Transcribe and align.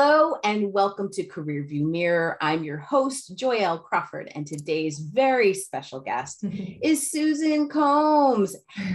Hello 0.00 0.36
and 0.44 0.72
welcome 0.72 1.10
to 1.10 1.24
Career 1.24 1.64
View 1.64 1.84
Mirror. 1.84 2.38
I'm 2.40 2.62
your 2.62 2.76
host, 2.76 3.36
Joyelle 3.36 3.82
Crawford, 3.82 4.30
and 4.32 4.46
today's 4.46 5.00
very 5.00 5.52
special 5.52 5.98
guest 5.98 6.44
is 6.82 7.10
Susan 7.10 7.68
Combs. 7.68 8.54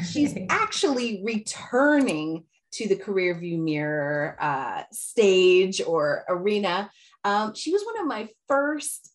She's 0.10 0.34
actually 0.50 1.22
returning 1.26 2.46
to 2.76 2.88
the 2.88 2.96
Career 2.96 3.36
View 3.36 3.58
Mirror 3.58 4.38
uh, 4.40 4.84
stage 4.94 5.82
or 5.86 6.24
arena. 6.30 6.90
Um, 7.26 7.54
she 7.54 7.74
was 7.74 7.84
one 7.84 8.00
of 8.00 8.08
my 8.08 8.30
first 8.48 9.13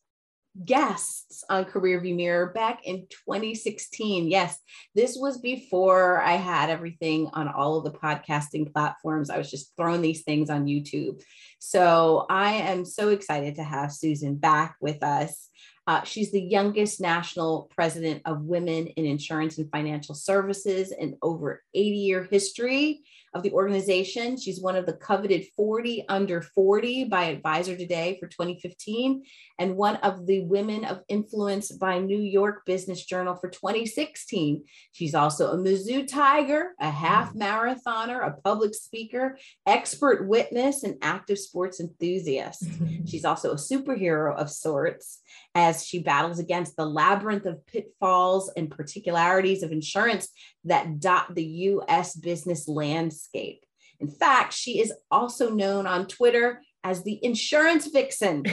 guests 0.64 1.44
on 1.48 1.64
Career 1.64 2.00
View 2.00 2.14
Mirror 2.14 2.48
back 2.48 2.80
in 2.84 3.06
2016. 3.10 4.28
Yes, 4.28 4.58
this 4.94 5.16
was 5.16 5.38
before 5.38 6.20
I 6.20 6.32
had 6.32 6.70
everything 6.70 7.28
on 7.32 7.48
all 7.48 7.78
of 7.78 7.84
the 7.84 7.98
podcasting 7.98 8.72
platforms. 8.72 9.30
I 9.30 9.38
was 9.38 9.50
just 9.50 9.72
throwing 9.76 10.02
these 10.02 10.22
things 10.22 10.50
on 10.50 10.66
YouTube. 10.66 11.22
So 11.58 12.26
I 12.28 12.52
am 12.52 12.84
so 12.84 13.10
excited 13.10 13.56
to 13.56 13.64
have 13.64 13.92
Susan 13.92 14.36
back 14.36 14.76
with 14.80 15.02
us. 15.02 15.48
Uh, 15.86 16.02
she's 16.02 16.30
the 16.30 16.42
youngest 16.42 17.00
national 17.00 17.70
president 17.74 18.20
of 18.26 18.42
Women 18.42 18.88
in 18.88 19.06
Insurance 19.06 19.56
and 19.56 19.70
Financial 19.70 20.14
Services 20.14 20.92
in 20.92 21.16
over 21.22 21.62
80 21.72 21.88
year 21.96 22.28
history 22.30 23.04
of 23.34 23.42
the 23.42 23.52
organization. 23.52 24.36
She's 24.36 24.60
one 24.60 24.76
of 24.76 24.86
the 24.86 24.92
coveted 24.92 25.46
40 25.56 26.04
under 26.08 26.42
40 26.42 27.04
by 27.04 27.24
Advisor 27.24 27.76
Today 27.76 28.16
for 28.20 28.26
2015 28.28 29.22
and 29.58 29.76
one 29.76 29.96
of 29.96 30.26
the 30.26 30.44
women 30.44 30.84
of 30.84 31.02
influence 31.08 31.70
by 31.72 31.98
New 31.98 32.20
York 32.20 32.64
Business 32.66 33.04
Journal 33.04 33.34
for 33.34 33.48
2016. 33.48 34.64
She's 34.92 35.14
also 35.14 35.52
a 35.52 35.56
Mizzou 35.56 36.06
Tiger, 36.06 36.74
a 36.80 36.90
half 36.90 37.34
mm. 37.34 37.42
marathoner, 37.42 38.26
a 38.26 38.40
public 38.42 38.74
speaker, 38.74 39.38
expert 39.66 40.26
witness, 40.26 40.82
and 40.82 40.96
active 41.02 41.38
sports 41.38 41.80
enthusiast. 41.80 42.64
Mm-hmm. 42.64 43.06
She's 43.06 43.24
also 43.24 43.52
a 43.52 43.56
superhero 43.56 44.36
of 44.36 44.50
sorts 44.50 45.20
as 45.58 45.84
she 45.84 45.98
battles 45.98 46.38
against 46.38 46.76
the 46.76 46.86
labyrinth 46.86 47.44
of 47.44 47.66
pitfalls 47.66 48.48
and 48.56 48.70
particularities 48.70 49.64
of 49.64 49.72
insurance 49.72 50.28
that 50.62 51.00
dot 51.00 51.34
the 51.34 51.44
US 51.44 52.14
business 52.14 52.68
landscape. 52.68 53.64
In 53.98 54.08
fact, 54.08 54.52
she 54.52 54.78
is 54.78 54.92
also 55.10 55.50
known 55.50 55.84
on 55.84 56.06
Twitter 56.06 56.62
as 56.84 57.02
the 57.02 57.18
insurance 57.24 57.88
vixen. 57.88 58.44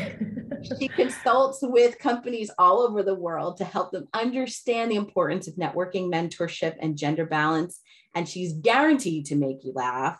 she 0.80 0.88
consults 0.88 1.60
with 1.62 2.00
companies 2.00 2.50
all 2.58 2.80
over 2.80 3.04
the 3.04 3.14
world 3.14 3.58
to 3.58 3.66
help 3.66 3.92
them 3.92 4.08
understand 4.16 4.90
the 4.90 4.96
importance 4.96 5.48
of 5.48 5.54
networking, 5.58 6.12
mentorship, 6.12 6.76
and 6.82 6.98
gender 6.98 7.28
balance. 7.28 7.82
And 8.16 8.28
she's 8.28 8.54
guaranteed 8.54 9.28
to 9.28 9.36
make 9.36 9.64
you 9.64 9.74
laugh. 9.76 10.20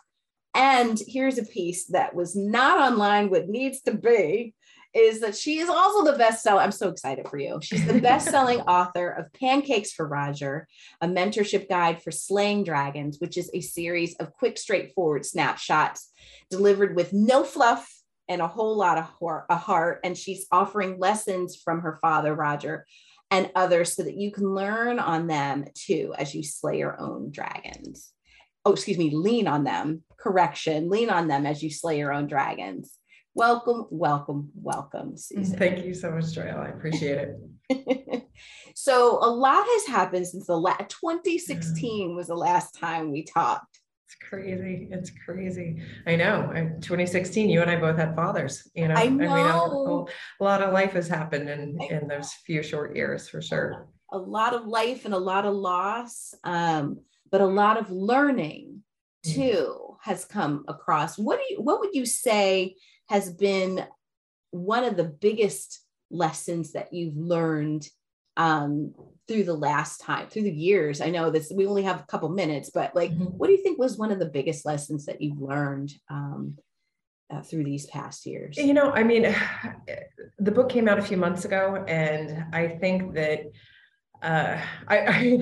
And 0.54 1.00
here's 1.08 1.38
a 1.38 1.44
piece 1.44 1.86
that 1.86 2.14
was 2.14 2.36
not 2.36 2.78
online, 2.78 3.28
what 3.28 3.48
needs 3.48 3.80
to 3.82 3.92
be 3.92 4.54
is 4.94 5.20
that 5.20 5.36
she 5.36 5.58
is 5.58 5.68
also 5.68 6.04
the 6.04 6.18
bestseller. 6.18 6.62
I'm 6.62 6.72
so 6.72 6.88
excited 6.88 7.28
for 7.28 7.38
you. 7.38 7.58
She's 7.62 7.86
the 7.86 8.00
best-selling 8.00 8.60
author 8.62 9.10
of 9.10 9.32
Pancakes 9.32 9.92
for 9.92 10.06
Roger, 10.06 10.66
a 11.00 11.06
mentorship 11.06 11.68
guide 11.68 12.02
for 12.02 12.10
slaying 12.10 12.64
dragons, 12.64 13.18
which 13.20 13.36
is 13.36 13.50
a 13.52 13.60
series 13.60 14.14
of 14.16 14.32
quick, 14.32 14.58
straightforward 14.58 15.26
snapshots 15.26 16.12
delivered 16.50 16.96
with 16.96 17.12
no 17.12 17.44
fluff 17.44 17.92
and 18.28 18.40
a 18.40 18.48
whole 18.48 18.76
lot 18.76 18.98
of 18.98 19.44
a 19.48 19.56
heart. 19.56 20.00
And 20.04 20.16
she's 20.16 20.46
offering 20.50 20.98
lessons 20.98 21.56
from 21.56 21.80
her 21.80 21.98
father, 22.00 22.34
Roger, 22.34 22.86
and 23.30 23.50
others 23.54 23.94
so 23.94 24.02
that 24.02 24.16
you 24.16 24.30
can 24.30 24.54
learn 24.54 24.98
on 24.98 25.26
them 25.26 25.64
too 25.74 26.14
as 26.18 26.34
you 26.34 26.42
slay 26.42 26.78
your 26.78 27.00
own 27.00 27.30
dragons. 27.30 28.12
Oh, 28.64 28.72
excuse 28.72 28.98
me, 28.98 29.10
lean 29.10 29.46
on 29.46 29.64
them. 29.64 30.02
Correction, 30.16 30.88
lean 30.88 31.10
on 31.10 31.28
them 31.28 31.46
as 31.46 31.62
you 31.62 31.70
slay 31.70 31.98
your 31.98 32.12
own 32.12 32.26
dragons. 32.26 32.98
Welcome, 33.36 33.86
welcome, 33.90 34.50
welcome, 34.54 35.18
Susan. 35.18 35.58
Thank 35.58 35.84
you 35.84 35.92
so 35.92 36.10
much, 36.10 36.24
Joyelle. 36.24 36.58
I 36.58 36.70
appreciate 36.70 37.36
it. 37.68 38.26
so 38.74 39.18
a 39.20 39.28
lot 39.28 39.62
has 39.62 39.86
happened 39.88 40.26
since 40.26 40.46
the 40.46 40.56
last 40.56 40.88
2016 40.88 42.16
was 42.16 42.28
the 42.28 42.34
last 42.34 42.78
time 42.80 43.12
we 43.12 43.24
talked. 43.24 43.78
It's 44.06 44.16
crazy. 44.26 44.88
It's 44.90 45.12
crazy. 45.22 45.82
I 46.06 46.16
know. 46.16 46.50
2016, 46.80 47.50
you 47.50 47.60
and 47.60 47.70
I 47.70 47.76
both 47.76 47.98
had 47.98 48.16
fathers. 48.16 48.70
You 48.74 48.88
know, 48.88 48.94
I, 48.94 49.08
know. 49.08 49.28
I 49.28 49.36
mean, 49.36 49.46
a, 49.46 50.42
a, 50.42 50.42
lot 50.42 50.62
of 50.62 50.72
life 50.72 50.92
has 50.92 51.06
happened 51.06 51.50
in 51.50 51.78
in 51.90 52.08
those 52.08 52.32
few 52.32 52.62
short 52.62 52.96
years, 52.96 53.28
for 53.28 53.42
sure. 53.42 53.86
A 54.12 54.18
lot 54.18 54.54
of 54.54 54.66
life 54.66 55.04
and 55.04 55.12
a 55.12 55.18
lot 55.18 55.44
of 55.44 55.54
loss, 55.54 56.32
um, 56.42 57.00
but 57.30 57.42
a 57.42 57.46
lot 57.46 57.76
of 57.76 57.90
learning 57.90 58.82
mm. 59.26 59.34
too 59.34 59.76
mm. 59.78 59.96
has 60.04 60.24
come 60.24 60.64
across. 60.68 61.18
What 61.18 61.38
do 61.38 61.44
you? 61.50 61.60
What 61.60 61.80
would 61.80 61.94
you 61.94 62.06
say? 62.06 62.76
Has 63.08 63.32
been 63.32 63.84
one 64.50 64.84
of 64.84 64.96
the 64.96 65.04
biggest 65.04 65.80
lessons 66.10 66.72
that 66.72 66.92
you've 66.92 67.16
learned 67.16 67.86
um, 68.36 68.94
through 69.28 69.44
the 69.44 69.54
last 69.54 70.00
time, 70.00 70.28
through 70.28 70.42
the 70.42 70.50
years? 70.50 71.00
I 71.00 71.10
know 71.10 71.30
this, 71.30 71.52
we 71.54 71.66
only 71.66 71.82
have 71.84 72.00
a 72.00 72.06
couple 72.06 72.28
minutes, 72.28 72.70
but 72.70 72.94
like, 72.94 73.10
mm-hmm. 73.10 73.24
what 73.24 73.46
do 73.46 73.52
you 73.52 73.62
think 73.62 73.78
was 73.78 73.96
one 73.96 74.12
of 74.12 74.18
the 74.18 74.26
biggest 74.26 74.66
lessons 74.66 75.06
that 75.06 75.22
you've 75.22 75.40
learned 75.40 75.92
um, 76.10 76.58
uh, 77.32 77.42
through 77.42 77.64
these 77.64 77.86
past 77.86 78.26
years? 78.26 78.56
You 78.56 78.74
know, 78.74 78.90
I 78.90 79.02
mean, 79.02 79.34
the 80.38 80.52
book 80.52 80.68
came 80.68 80.88
out 80.88 80.98
a 80.98 81.02
few 81.02 81.16
months 81.16 81.44
ago, 81.44 81.84
and 81.88 82.54
I 82.54 82.68
think 82.68 83.14
that 83.14 83.44
uh, 84.22 84.60
I, 84.88 84.98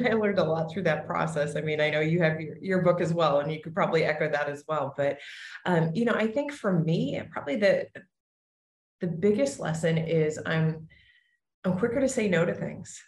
I, 0.08 0.12
learned 0.12 0.38
a 0.38 0.44
lot 0.44 0.72
through 0.72 0.84
that 0.84 1.06
process. 1.06 1.56
I 1.56 1.60
mean, 1.60 1.80
I 1.80 1.90
know 1.90 2.00
you 2.00 2.20
have 2.22 2.40
your, 2.40 2.56
your 2.58 2.82
book 2.82 3.00
as 3.00 3.12
well, 3.12 3.40
and 3.40 3.52
you 3.52 3.60
could 3.60 3.74
probably 3.74 4.04
echo 4.04 4.30
that 4.30 4.48
as 4.48 4.64
well. 4.66 4.94
But 4.96 5.18
um, 5.66 5.90
you 5.94 6.04
know, 6.04 6.14
I 6.14 6.26
think 6.26 6.52
for 6.52 6.72
me, 6.72 7.20
probably 7.30 7.56
the 7.56 7.86
the 9.00 9.06
biggest 9.06 9.60
lesson 9.60 9.98
is 9.98 10.38
I'm 10.46 10.88
I'm 11.64 11.78
quicker 11.78 12.00
to 12.00 12.08
say 12.08 12.28
no 12.28 12.44
to 12.44 12.54
things. 12.54 13.00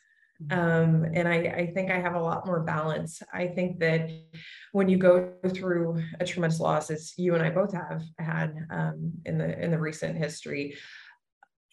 Mm-hmm. 0.43 0.59
Um, 0.59 1.11
and 1.15 1.27
I, 1.27 1.37
I 1.37 1.73
think 1.73 1.91
I 1.91 1.99
have 1.99 2.15
a 2.15 2.21
lot 2.21 2.47
more 2.47 2.61
balance. 2.61 3.23
I 3.33 3.47
think 3.47 3.79
that 3.81 4.11
when 4.73 4.89
you 4.89 4.99
go 4.99 5.33
through 5.49 6.03
a 6.21 6.27
tremendous 6.27 6.61
loss, 6.61 6.91
as 6.91 7.15
you 7.17 7.35
and 7.35 7.43
I 7.43 7.51
both 7.51 7.73
have 7.73 8.03
had 8.19 8.55
um, 8.71 9.13
in 9.25 9.39
the 9.39 9.59
in 9.63 9.71
the 9.71 9.79
recent 9.79 10.17
history, 10.17 10.77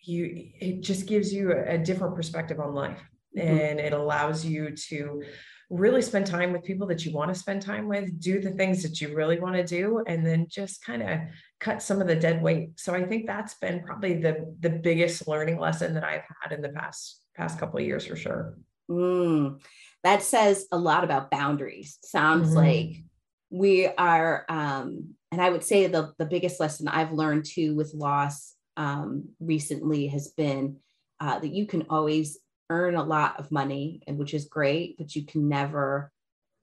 you 0.02 0.52
it 0.60 0.82
just 0.82 1.08
gives 1.08 1.34
you 1.34 1.52
a, 1.52 1.76
a 1.76 1.78
different 1.78 2.16
perspective 2.16 2.60
on 2.60 2.74
life. 2.74 3.02
And 3.38 3.80
it 3.80 3.94
allows 3.94 4.46
you 4.46 4.76
to 4.90 5.24
really 5.70 6.02
spend 6.02 6.28
time 6.28 6.52
with 6.52 6.64
people 6.64 6.86
that 6.88 7.04
you 7.06 7.12
want 7.12 7.34
to 7.34 7.40
spend 7.40 7.62
time 7.62 7.88
with, 7.88 8.20
do 8.20 8.40
the 8.40 8.52
things 8.52 8.84
that 8.84 9.02
you 9.02 9.16
really 9.16 9.40
want 9.40 9.56
to 9.56 9.64
do, 9.64 10.04
and 10.08 10.26
then 10.26 10.46
just 10.50 10.86
kind 10.86 11.02
of 11.02 11.20
cut 11.60 11.82
some 11.82 12.00
of 12.00 12.08
the 12.08 12.16
dead 12.16 12.42
weight. 12.42 12.72
So 12.76 12.94
I 12.94 13.04
think 13.04 13.26
that's 13.26 13.56
been 13.56 13.84
probably 13.84 14.22
the 14.22 14.56
the 14.60 14.70
biggest 14.70 15.28
learning 15.28 15.60
lesson 15.60 15.94
that 15.96 16.04
I've 16.04 16.24
had 16.42 16.52
in 16.52 16.62
the 16.62 16.70
past 16.70 17.22
past 17.36 17.60
couple 17.60 17.80
of 17.80 17.86
years 17.86 18.06
for 18.06 18.16
sure. 18.16 18.58
Mm, 18.90 19.62
that 20.04 20.22
says 20.22 20.68
a 20.72 20.78
lot 20.78 21.04
about 21.04 21.32
boundaries. 21.32 21.98
Sounds 22.04 22.50
mm-hmm. 22.50 22.58
like 22.58 23.04
we 23.50 23.88
are, 23.88 24.46
um, 24.50 25.16
and 25.32 25.42
I 25.42 25.50
would 25.50 25.64
say 25.64 25.88
the 25.88 26.14
the 26.18 26.26
biggest 26.26 26.60
lesson 26.60 26.88
I've 26.88 27.14
learned 27.14 27.46
too 27.46 27.76
with 27.76 27.94
loss 27.96 28.54
um, 28.78 29.30
recently 29.40 30.08
has 30.08 30.30
been 30.30 30.78
uh, 31.20 31.40
that 31.40 31.54
you 31.54 31.66
can 31.66 31.86
always 31.90 32.38
earn 32.74 32.96
a 32.96 33.04
lot 33.04 33.40
of 33.40 33.52
money 33.52 34.02
and 34.08 34.18
which 34.18 34.34
is 34.34 34.46
great 34.46 34.98
but 34.98 35.16
you 35.16 35.24
can 35.26 35.48
never 35.48 36.12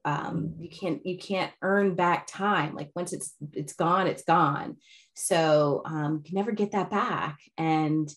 um, 0.04 0.54
you 0.59 0.69
can't 0.69 1.04
you 1.04 1.19
can't 1.19 1.53
earn 1.62 1.94
back 1.94 2.26
time. 2.26 2.75
Like 2.75 2.91
once 2.94 3.12
it's 3.12 3.34
it's 3.53 3.75
gone 3.75 4.06
it's 4.06 4.25
gone. 4.25 4.76
So 5.15 5.82
um, 5.84 6.16
you 6.16 6.22
can 6.22 6.34
never 6.37 6.53
get 6.53 6.72
that 6.72 6.91
back. 6.91 7.38
And 7.59 8.10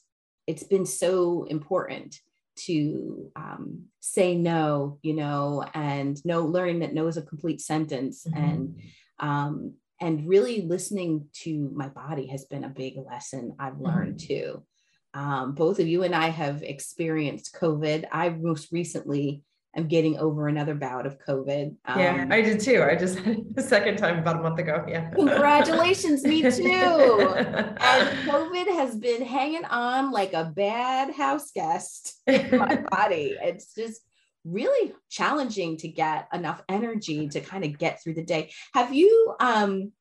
it's 0.48 0.64
been 0.64 0.86
so 0.86 1.46
important 1.50 2.20
to 2.56 3.32
um, 3.36 3.86
say 4.00 4.36
no 4.36 5.00
you 5.02 5.16
know 5.16 5.66
and 5.74 6.24
no 6.24 6.46
learning 6.46 6.80
that 6.80 6.94
no 6.94 7.08
is 7.08 7.18
a 7.18 7.22
complete 7.22 7.62
sentence. 7.62 8.26
Mm-hmm. 8.26 8.44
and 8.44 8.82
um, 9.20 9.74
and 10.02 10.28
really 10.28 10.62
listening 10.62 11.28
to 11.44 11.72
my 11.74 11.88
body 11.88 12.28
has 12.28 12.46
been 12.46 12.64
a 12.64 12.70
big 12.70 12.96
lesson 12.98 13.56
i've 13.60 13.80
learned 13.80 14.18
mm-hmm. 14.18 14.34
too 14.34 14.64
um, 15.14 15.54
both 15.54 15.80
of 15.80 15.88
you 15.88 16.04
and 16.04 16.16
I 16.16 16.30
have 16.30 16.64
experienced 16.64 17.56
COVID. 17.60 18.06
I 18.12 18.30
most 18.30 18.72
recently 18.72 19.44
am 19.76 19.88
getting 19.88 20.18
over 20.18 20.48
another 20.48 20.76
bout 20.76 21.06
of 21.06 21.18
COVID. 21.20 21.76
Um, 21.86 22.00
yeah, 22.00 22.28
I 22.30 22.42
did 22.42 22.60
too. 22.60 22.84
I 22.84 22.96
just 22.96 23.20
had 23.20 23.44
the 23.54 23.62
second 23.62 23.98
time 23.98 24.20
about 24.20 24.40
a 24.40 24.42
month 24.42 24.60
ago. 24.60 24.86
Yeah. 24.88 25.10
Congratulations, 25.12 26.24
me 26.24 26.42
too. 26.52 26.52
and 26.52 28.30
COVID 28.30 28.68
has 28.76 28.96
been 28.96 29.24
hanging 29.24 29.66
on 29.66 30.12
like 30.12 30.34
a 30.34 30.46
bad 30.56 31.14
house 31.14 31.52
guest 31.52 32.22
in 32.28 32.58
my 32.58 32.78
body. 32.90 33.36
It's 33.42 33.74
just 33.74 34.02
really 34.46 34.94
challenging 35.10 35.78
to 35.78 35.88
get 35.88 36.28
enough 36.34 36.62
energy 36.68 37.30
to 37.30 37.40
kind 37.40 37.64
of 37.64 37.78
get 37.78 38.02
through 38.04 38.16
the 38.16 38.26
day. 38.26 38.52
Have 38.74 38.94
you 38.94 39.36
um 39.40 39.92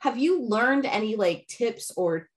have 0.00 0.18
you 0.18 0.42
learned 0.42 0.86
any 0.86 1.16
like 1.16 1.46
tips 1.48 1.92
or 1.96 2.28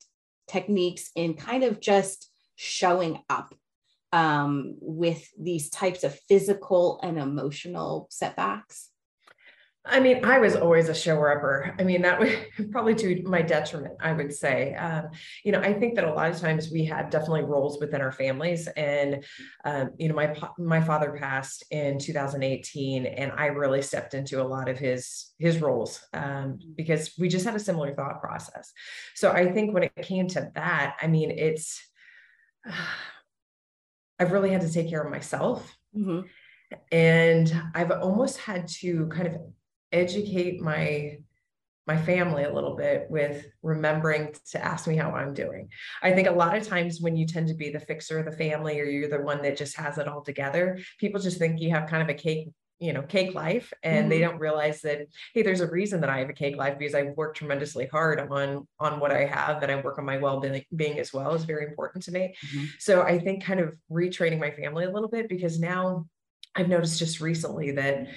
techniques 0.49 1.11
in 1.15 1.35
kind 1.35 1.63
of 1.63 1.79
just 1.79 2.31
showing 2.55 3.21
up 3.29 3.53
um, 4.11 4.75
with 4.81 5.27
these 5.39 5.69
types 5.69 6.03
of 6.03 6.19
physical 6.27 6.99
and 7.03 7.17
emotional 7.17 8.07
setbacks? 8.09 8.89
I 9.89 9.99
mean, 9.99 10.23
I 10.23 10.39
was 10.39 10.55
always 10.55 10.87
a 10.89 10.93
shower 10.93 11.35
upper. 11.35 11.75
I 11.79 11.83
mean, 11.83 12.01
that 12.03 12.19
was 12.19 12.31
probably 12.71 12.95
to 12.95 13.23
my 13.23 13.41
detriment, 13.41 13.95
I 13.99 14.13
would 14.13 14.33
say. 14.33 14.75
Um, 14.75 15.09
you 15.43 15.51
know, 15.51 15.59
I 15.59 15.73
think 15.73 15.95
that 15.95 16.03
a 16.03 16.13
lot 16.13 16.29
of 16.29 16.39
times 16.39 16.71
we 16.71 16.85
had 16.85 17.09
definitely 17.09 17.43
roles 17.43 17.79
within 17.79 18.01
our 18.01 18.11
families, 18.11 18.67
and 18.67 19.23
um, 19.65 19.91
you 19.97 20.09
know, 20.09 20.15
my 20.15 20.35
my 20.57 20.81
father 20.81 21.17
passed 21.19 21.63
in 21.71 21.99
2018, 21.99 23.05
and 23.05 23.31
I 23.35 23.47
really 23.47 23.81
stepped 23.81 24.13
into 24.13 24.41
a 24.41 24.47
lot 24.47 24.69
of 24.69 24.77
his 24.77 25.31
his 25.39 25.59
roles 25.59 26.05
um, 26.13 26.59
because 26.75 27.13
we 27.17 27.27
just 27.27 27.45
had 27.45 27.55
a 27.55 27.59
similar 27.59 27.93
thought 27.93 28.21
process. 28.21 28.71
So 29.15 29.31
I 29.31 29.51
think 29.51 29.73
when 29.73 29.83
it 29.83 29.95
came 30.01 30.27
to 30.29 30.51
that, 30.55 30.95
I 31.01 31.07
mean, 31.07 31.31
it's 31.31 31.81
I've 34.19 34.31
really 34.31 34.51
had 34.51 34.61
to 34.61 34.71
take 34.71 34.89
care 34.89 35.01
of 35.01 35.11
myself. 35.11 35.75
Mm-hmm. 35.97 36.27
And 36.91 37.61
I've 37.73 37.89
almost 37.89 38.37
had 38.37 38.67
to 38.79 39.07
kind 39.07 39.27
of 39.27 39.37
educate 39.91 40.61
my 40.61 41.17
my 41.89 41.97
family 41.97 42.43
a 42.43 42.53
little 42.53 42.75
bit 42.75 43.07
with 43.09 43.47
remembering 43.63 44.31
to 44.51 44.63
ask 44.63 44.87
me 44.87 44.95
how 44.95 45.09
I'm 45.09 45.33
doing. 45.33 45.69
I 46.03 46.11
think 46.11 46.27
a 46.27 46.31
lot 46.31 46.55
of 46.55 46.61
times 46.61 47.01
when 47.01 47.17
you 47.17 47.25
tend 47.25 47.47
to 47.47 47.55
be 47.55 47.71
the 47.71 47.79
fixer 47.79 48.19
of 48.19 48.25
the 48.25 48.31
family 48.31 48.79
or 48.79 48.83
you're 48.83 49.09
the 49.09 49.19
one 49.19 49.41
that 49.41 49.57
just 49.57 49.75
has 49.77 49.97
it 49.97 50.07
all 50.07 50.21
together, 50.21 50.77
people 50.99 51.19
just 51.19 51.39
think 51.39 51.59
you 51.59 51.71
have 51.71 51.89
kind 51.89 52.03
of 52.03 52.09
a 52.09 52.13
cake, 52.13 52.49
you 52.77 52.93
know, 52.93 53.01
cake 53.01 53.33
life 53.33 53.73
and 53.81 54.01
mm-hmm. 54.01 54.09
they 54.09 54.19
don't 54.19 54.37
realize 54.37 54.81
that 54.81 55.07
hey, 55.33 55.41
there's 55.41 55.61
a 55.61 55.71
reason 55.71 56.01
that 56.01 56.11
I 56.11 56.19
have 56.19 56.29
a 56.29 56.33
cake 56.33 56.57
life 56.57 56.77
because 56.77 56.93
i 56.93 57.01
work 57.17 57.33
tremendously 57.33 57.87
hard 57.87 58.19
on 58.19 58.67
on 58.79 58.99
what 58.99 59.11
I 59.11 59.25
have 59.25 59.63
and 59.63 59.71
I 59.71 59.81
work 59.81 59.97
on 59.97 60.05
my 60.05 60.17
well-being 60.17 60.99
as 60.99 61.11
well 61.11 61.33
is 61.33 61.43
very 61.43 61.65
important 61.65 62.03
to 62.03 62.11
me. 62.11 62.35
Mm-hmm. 62.53 62.65
So 62.77 63.01
I 63.01 63.17
think 63.17 63.43
kind 63.43 63.61
of 63.61 63.75
retraining 63.91 64.39
my 64.39 64.51
family 64.51 64.85
a 64.85 64.91
little 64.91 65.09
bit 65.09 65.27
because 65.27 65.59
now 65.59 66.05
I've 66.55 66.69
noticed 66.69 66.99
just 66.99 67.19
recently 67.19 67.71
that 67.71 68.09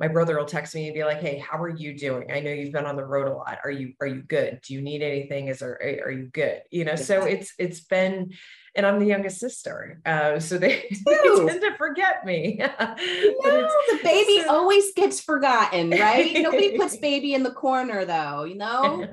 my 0.00 0.06
brother 0.06 0.38
will 0.38 0.44
text 0.44 0.74
me 0.74 0.86
and 0.86 0.94
be 0.94 1.04
like, 1.04 1.20
"Hey, 1.20 1.38
how 1.38 1.60
are 1.60 1.68
you 1.68 1.96
doing? 1.96 2.30
I 2.30 2.40
know 2.40 2.52
you've 2.52 2.72
been 2.72 2.86
on 2.86 2.96
the 2.96 3.04
road 3.04 3.26
a 3.26 3.34
lot. 3.34 3.58
Are 3.64 3.70
you 3.70 3.94
are 4.00 4.06
you 4.06 4.22
good? 4.22 4.60
Do 4.64 4.74
you 4.74 4.80
need 4.80 5.02
anything? 5.02 5.48
Is 5.48 5.58
there 5.58 5.78
are 6.04 6.10
you 6.10 6.26
good? 6.26 6.62
You 6.70 6.84
know." 6.84 6.94
So 6.94 7.24
it's 7.24 7.52
it's 7.58 7.80
been, 7.80 8.32
and 8.76 8.86
I'm 8.86 9.00
the 9.00 9.06
youngest 9.06 9.40
sister, 9.40 10.00
uh, 10.06 10.38
so 10.38 10.56
they, 10.56 10.84
they, 11.06 11.16
tend 11.16 11.60
to 11.62 11.74
forget 11.76 12.24
me. 12.24 12.58
no, 12.60 12.94
the 12.96 14.00
baby 14.04 14.42
so, 14.42 14.54
always 14.54 14.92
gets 14.94 15.20
forgotten, 15.20 15.90
right? 15.90 16.42
Nobody 16.42 16.78
puts 16.78 16.96
baby 17.00 17.34
in 17.34 17.42
the 17.42 17.52
corner, 17.52 18.04
though. 18.04 18.44
You 18.44 18.56
know. 18.56 19.08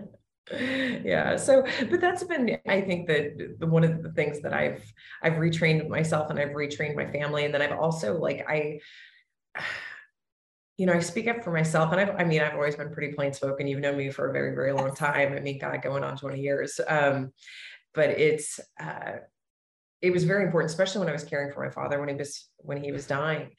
yeah 0.52 1.36
so 1.36 1.66
but 1.90 2.00
that's 2.00 2.24
been 2.24 2.56
i 2.68 2.80
think 2.80 3.08
that 3.08 3.56
the 3.58 3.66
one 3.66 3.84
of 3.84 4.04
the 4.04 4.12
things 4.12 4.42
that 4.42 4.54
i've 4.54 4.94
i've 5.24 5.34
retrained 5.34 5.90
myself 5.90 6.30
and 6.30 6.38
i've 6.38 6.50
retrained 6.50 6.96
my 6.96 7.12
family 7.12 7.46
and 7.46 7.52
then 7.52 7.64
i've 7.64 7.72
also 7.72 8.16
like 8.20 8.46
i 8.48 8.80
you 10.78 10.86
know, 10.86 10.94
I 10.94 11.00
speak 11.00 11.28
up 11.28 11.44
for 11.44 11.52
myself. 11.52 11.92
And 11.92 12.02
I've, 12.02 12.16
I 12.20 12.24
mean, 12.24 12.42
I've 12.42 12.54
always 12.54 12.76
been 12.76 12.92
pretty 12.92 13.14
plain 13.14 13.34
spoken. 13.34 13.68
You've 13.68 13.80
known 13.80 13.98
me 13.98 14.10
for 14.10 14.30
a 14.30 14.34
very, 14.34 14.54
very 14.54 14.74
long 14.74 14.94
time. 14.94 15.34
I 15.34 15.40
mean, 15.40 15.58
God, 15.58 15.82
going 15.82 16.04
on 16.04 16.18
20 16.18 16.40
years. 16.40 16.80
Um, 16.88 17.32
but 17.94 18.10
it's, 18.10 18.60
uh, 18.80 19.18
it 20.02 20.12
was 20.12 20.26
very 20.26 20.44
important, 20.44 20.70
especially 20.72 21.00
when 21.00 21.10
I 21.10 21.14
was 21.14 21.24
caring 21.24 21.54
for 21.54 21.64
my 21.64 21.72
father 21.72 22.00
when 22.00 22.10
he 22.10 22.16
was, 22.16 22.50
when 22.58 22.84
he 22.84 22.92
was 22.92 23.08
dying. 23.08 23.52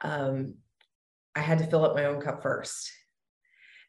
Um, 0.00 0.54
I 1.34 1.40
had 1.40 1.58
to 1.58 1.66
fill 1.66 1.84
up 1.84 1.94
my 1.94 2.06
own 2.06 2.20
cup 2.20 2.42
first. 2.42 2.90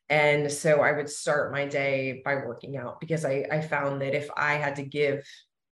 And 0.09 0.51
so 0.51 0.81
I 0.81 0.91
would 0.91 1.09
start 1.09 1.53
my 1.53 1.65
day 1.65 2.21
by 2.25 2.35
working 2.35 2.75
out 2.75 2.99
because 2.99 3.23
I, 3.23 3.45
I 3.49 3.61
found 3.61 4.01
that 4.01 4.13
if 4.13 4.29
I 4.35 4.55
had 4.55 4.75
to 4.75 4.83
give 4.83 5.25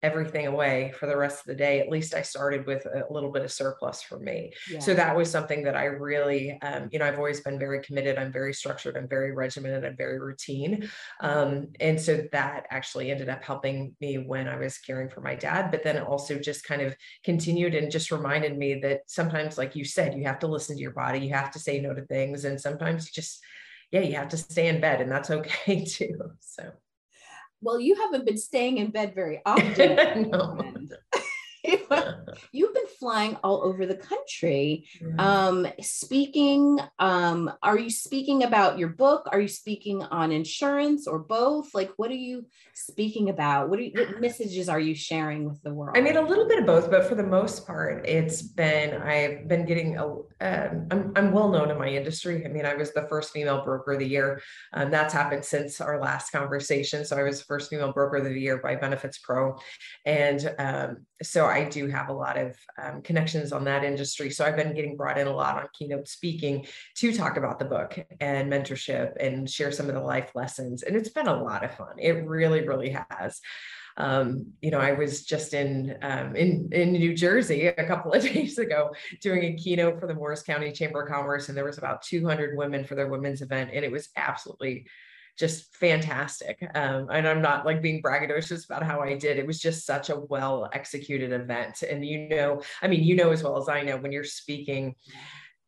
everything 0.03 0.47
away 0.47 0.93
for 0.99 1.07
the 1.07 1.17
rest 1.17 1.41
of 1.41 1.47
the 1.47 1.55
day 1.55 1.81
at 1.81 1.89
least 1.89 2.15
i 2.15 2.21
started 2.21 2.67
with 2.67 2.85
a 2.87 3.05
little 3.11 3.33
bit 3.33 3.43
of 3.43 3.51
surplus 3.51 4.03
for 4.03 4.19
me 4.19 4.53
yeah. 4.71 4.79
so 4.79 4.93
that 4.93 5.17
was 5.17 5.31
something 5.31 5.63
that 5.63 5.75
i 5.75 5.85
really 5.85 6.59
um, 6.63 6.89
you 6.93 6.99
know 6.99 7.07
i've 7.07 7.17
always 7.17 7.41
been 7.41 7.59
very 7.59 7.83
committed 7.83 8.19
i'm 8.19 8.31
very 8.31 8.53
structured 8.53 8.97
i'm 8.97 9.09
very 9.09 9.33
regimented 9.33 9.85
i'm 9.85 9.97
very 9.97 10.21
routine 10.21 10.89
um, 11.21 11.69
and 11.81 11.99
so 11.99 12.23
that 12.31 12.67
actually 12.71 13.11
ended 13.11 13.31
up 13.31 13.43
helping 13.43 13.97
me 14.01 14.19
when 14.19 14.47
i 14.47 14.57
was 14.57 14.79
caring 14.79 15.09
for 15.09 15.23
my 15.23 15.35
dad 15.35 15.71
but 15.71 15.83
then 15.83 15.99
also 15.99 16.39
just 16.39 16.65
kind 16.65 16.83
of 16.83 16.95
continued 17.25 17.75
and 17.75 17.91
just 17.91 18.11
reminded 18.11 18.57
me 18.57 18.75
that 18.75 19.01
sometimes 19.07 19.57
like 19.57 19.75
you 19.75 19.85
said 19.85 20.15
you 20.15 20.25
have 20.25 20.39
to 20.39 20.47
listen 20.47 20.77
to 20.77 20.83
your 20.83 20.93
body 20.93 21.21
you 21.21 21.33
have 21.33 21.51
to 21.51 21.59
say 21.59 21.81
no 21.81 21.95
to 21.95 22.03
things 22.03 22.45
and 22.45 22.61
sometimes 22.61 23.07
you 23.07 23.13
just 23.15 23.43
yeah 23.93 24.01
you 24.01 24.15
have 24.15 24.29
to 24.29 24.37
stay 24.37 24.69
in 24.69 24.81
bed 24.81 25.01
and 25.01 25.11
that's 25.11 25.31
okay 25.31 25.85
too 25.89 26.19
so 26.41 26.71
well, 27.61 27.81
you 27.81 27.95
haven't 27.97 28.25
been 28.27 28.37
staying 28.37 28.79
in 28.79 28.91
bed 28.91 29.15
very 29.15 29.41
often. 29.47 30.93
you've 32.53 32.75
been 32.75 32.87
flying 32.99 33.37
all 33.43 33.63
over 33.63 33.87
the 33.87 33.97
country. 33.97 34.87
Um, 35.19 35.67
speaking 35.81 36.79
um, 36.99 37.53
are 37.63 37.79
you 37.79 37.91
speaking 37.91 38.43
about 38.43 38.79
your 38.79 38.89
book? 38.89 39.29
Are 39.33 39.41
you 39.41 39.49
speaking 39.49 40.03
on 40.03 40.33
insurance 40.33 41.07
or 41.07 41.19
both? 41.19 41.75
Like 41.75 41.93
what 41.97 42.11
are 42.11 42.15
you 42.15 42.47
speaking 42.75 43.31
about? 43.31 43.69
What, 43.69 43.83
you, 43.83 43.93
what 43.95 44.21
messages 44.21 44.69
are 44.69 44.81
you 44.81 44.95
sharing 44.95 45.45
with 45.45 45.63
the 45.63 45.73
world 45.73 45.97
i 45.97 46.01
mean 46.01 46.17
a 46.17 46.23
little 46.23 46.47
bit 46.47 46.59
of 46.59 46.67
both 46.67 46.91
but 46.91 47.07
for 47.07 47.15
the 47.15 47.23
most 47.23 47.67
part 47.67 48.07
it's 48.07 48.43
been 48.43 49.01
i've 49.03 49.49
been 49.49 49.65
getting 49.65 49.97
a 49.97 50.07
um, 50.41 50.87
I'm, 50.91 51.13
I'm 51.17 51.33
well 51.33 51.49
known 51.49 51.71
in 51.71 51.79
my 51.79 51.89
industry. 51.89 52.45
I 52.45 52.49
mean 52.49 52.67
i 52.67 52.75
was 52.75 52.93
the 52.93 53.07
first 53.09 53.33
female 53.33 53.65
broker 53.65 53.93
of 53.93 54.01
the 54.01 54.07
year. 54.07 54.41
Um, 54.75 54.91
that's 54.91 55.15
happened 55.15 55.45
since 55.45 55.81
our 55.81 56.01
last 56.01 56.31
conversation. 56.31 57.05
So 57.05 57.17
i 57.17 57.23
was 57.23 57.39
the 57.39 57.45
first 57.45 57.71
female 57.71 57.93
broker 57.93 58.17
of 58.17 58.25
the 58.25 58.39
year 58.39 58.59
by 58.59 58.77
BenefitsPRO. 58.77 59.59
And 60.05 60.55
um, 60.59 61.07
so 61.23 61.47
I 61.47 61.65
do 61.65 61.89
have 61.89 62.09
a 62.09 62.13
lot 62.13 62.37
of 62.37 62.57
um, 62.83 63.03
connections 63.03 63.53
on 63.53 63.65
that 63.65 63.85
industry. 63.85 64.31
So 64.31 64.45
I've 64.45 64.57
been 64.57 64.75
getting 64.75 64.97
brought 64.97 65.19
in 65.19 65.27
a 65.27 65.35
lot 65.35 65.57
on 65.57 65.69
keynote 65.73 66.09
speaking 66.09 66.67
to 66.97 67.13
talk 67.13 67.37
about 67.37 67.59
the 67.59 67.65
book 67.65 67.99
and 68.21 68.53
mentorship 68.53 69.13
and 69.19 69.49
share 69.49 69.73
some 69.73 69.89
of 69.89 69.95
the 69.95 70.01
life 70.01 70.31
lessons. 70.35 70.83
And 70.83 70.95
it's 70.95 71.09
been 71.09 71.29
a 71.29 71.43
lot 71.43 71.65
of 71.65 71.75
fun. 71.75 71.95
It 71.99 72.27
really, 72.27 72.67
really 72.67 72.97
has. 73.11 73.41
Um, 73.99 74.53
you 74.61 74.71
know, 74.71 74.79
I 74.79 74.93
was 74.93 75.25
just 75.25 75.55
in 75.55 75.97
um, 76.03 76.37
in 76.37 76.69
in 76.71 76.93
New 76.93 77.15
Jersey 77.15 77.67
a 77.67 77.87
couple 77.87 78.13
of 78.13 78.23
days 78.35 78.59
ago 78.59 78.95
doing 79.23 79.43
a 79.45 79.57
keynote 79.57 79.99
for 79.99 80.07
the 80.07 80.15
Morris 80.15 80.43
County 80.43 80.71
Chamber 80.71 81.03
of 81.03 81.09
Commerce, 81.09 81.49
and 81.49 81.57
there 81.57 81.65
was 81.65 81.79
about 81.79 82.03
200 82.03 82.59
women 82.59 82.85
for 82.85 82.95
their 82.95 83.09
women's 83.09 83.41
event, 83.41 83.71
and 83.73 83.85
it 83.85 83.91
was 83.91 84.11
absolutely 84.17 84.87
just 85.39 85.75
fantastic. 85.77 86.67
Um, 86.75 87.09
and 87.11 87.29
I'm 87.29 87.43
not 87.43 87.67
like 87.67 87.83
being 87.83 88.03
braggadocious 88.03 88.65
about 88.65 88.83
how 88.83 89.01
I 89.01 89.17
did. 89.17 89.39
It 89.39 89.47
was 89.47 89.61
just 89.61 89.85
such 89.85 90.11
a 90.11 90.19
well 90.19 90.69
executed 90.73 91.33
event. 91.33 91.83
And 91.83 92.05
you 92.05 92.29
know, 92.29 92.63
I 92.83 92.89
mean, 92.89 93.03
you 93.03 93.17
know 93.17 93.31
as 93.31 93.43
well 93.43 93.59
as 93.59 93.69
I 93.69 93.83
know 93.83 93.99
when 93.99 94.13
you're 94.13 94.25
speaking, 94.25 94.95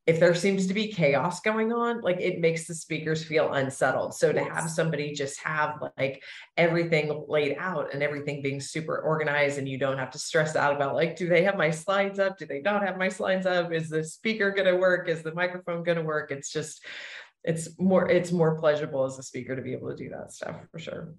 if 0.07 0.19
there 0.19 0.35
seems 0.35 0.67
to 0.67 0.73
be 0.73 0.91
chaos 0.91 1.41
going 1.41 1.71
on, 1.71 2.01
like 2.01 2.19
it 2.19 2.41
makes 2.41 2.67
the 2.67 2.75
speakers 2.75 3.23
feel 3.23 3.53
unsettled. 3.53 4.15
So 4.15 4.33
to 4.33 4.43
have 4.43 4.71
somebody 4.71 5.13
just 5.13 5.39
have 5.41 5.83
like 5.99 6.23
everything 6.57 7.27
laid 7.29 7.57
out 7.59 7.93
and 7.93 8.03
everything 8.03 8.41
being 8.41 8.59
super 8.59 8.97
organized, 8.97 9.59
and 9.59 9.69
you 9.69 9.77
don't 9.77 9.99
have 9.99 10.11
to 10.13 10.19
stress 10.19 10.57
out 10.57 10.75
about 10.75 10.95
like, 10.95 11.17
do 11.17 11.29
they 11.29 11.45
have 11.45 11.59
my 11.59 11.71
slides 11.71 12.19
up? 12.19 12.39
Do 12.39 12.47
they 12.47 12.63
not 12.63 12.87
have 12.87 12.97
my 12.97 13.11
slides 13.11 13.45
up? 13.45 13.71
Is 13.71 13.91
the 13.91 14.03
speaker 14.03 14.51
going 14.51 14.73
to 14.73 14.81
work? 14.81 15.11
Is 15.11 15.23
the 15.23 15.35
microphone 15.35 15.83
going 15.83 15.99
to 15.99 16.05
work? 16.05 16.31
It's 16.31 16.51
just, 16.51 16.83
it's 17.45 17.79
more 17.79 18.09
it's 18.09 18.33
more 18.33 18.59
pleasurable 18.59 19.05
as 19.05 19.19
a 19.19 19.23
speaker 19.23 19.55
to 19.55 19.63
be 19.63 19.73
able 19.73 19.89
to 19.89 19.97
do 19.97 20.11
that 20.11 20.33
stuff 20.33 20.57
for 20.71 20.79
sure. 20.79 21.15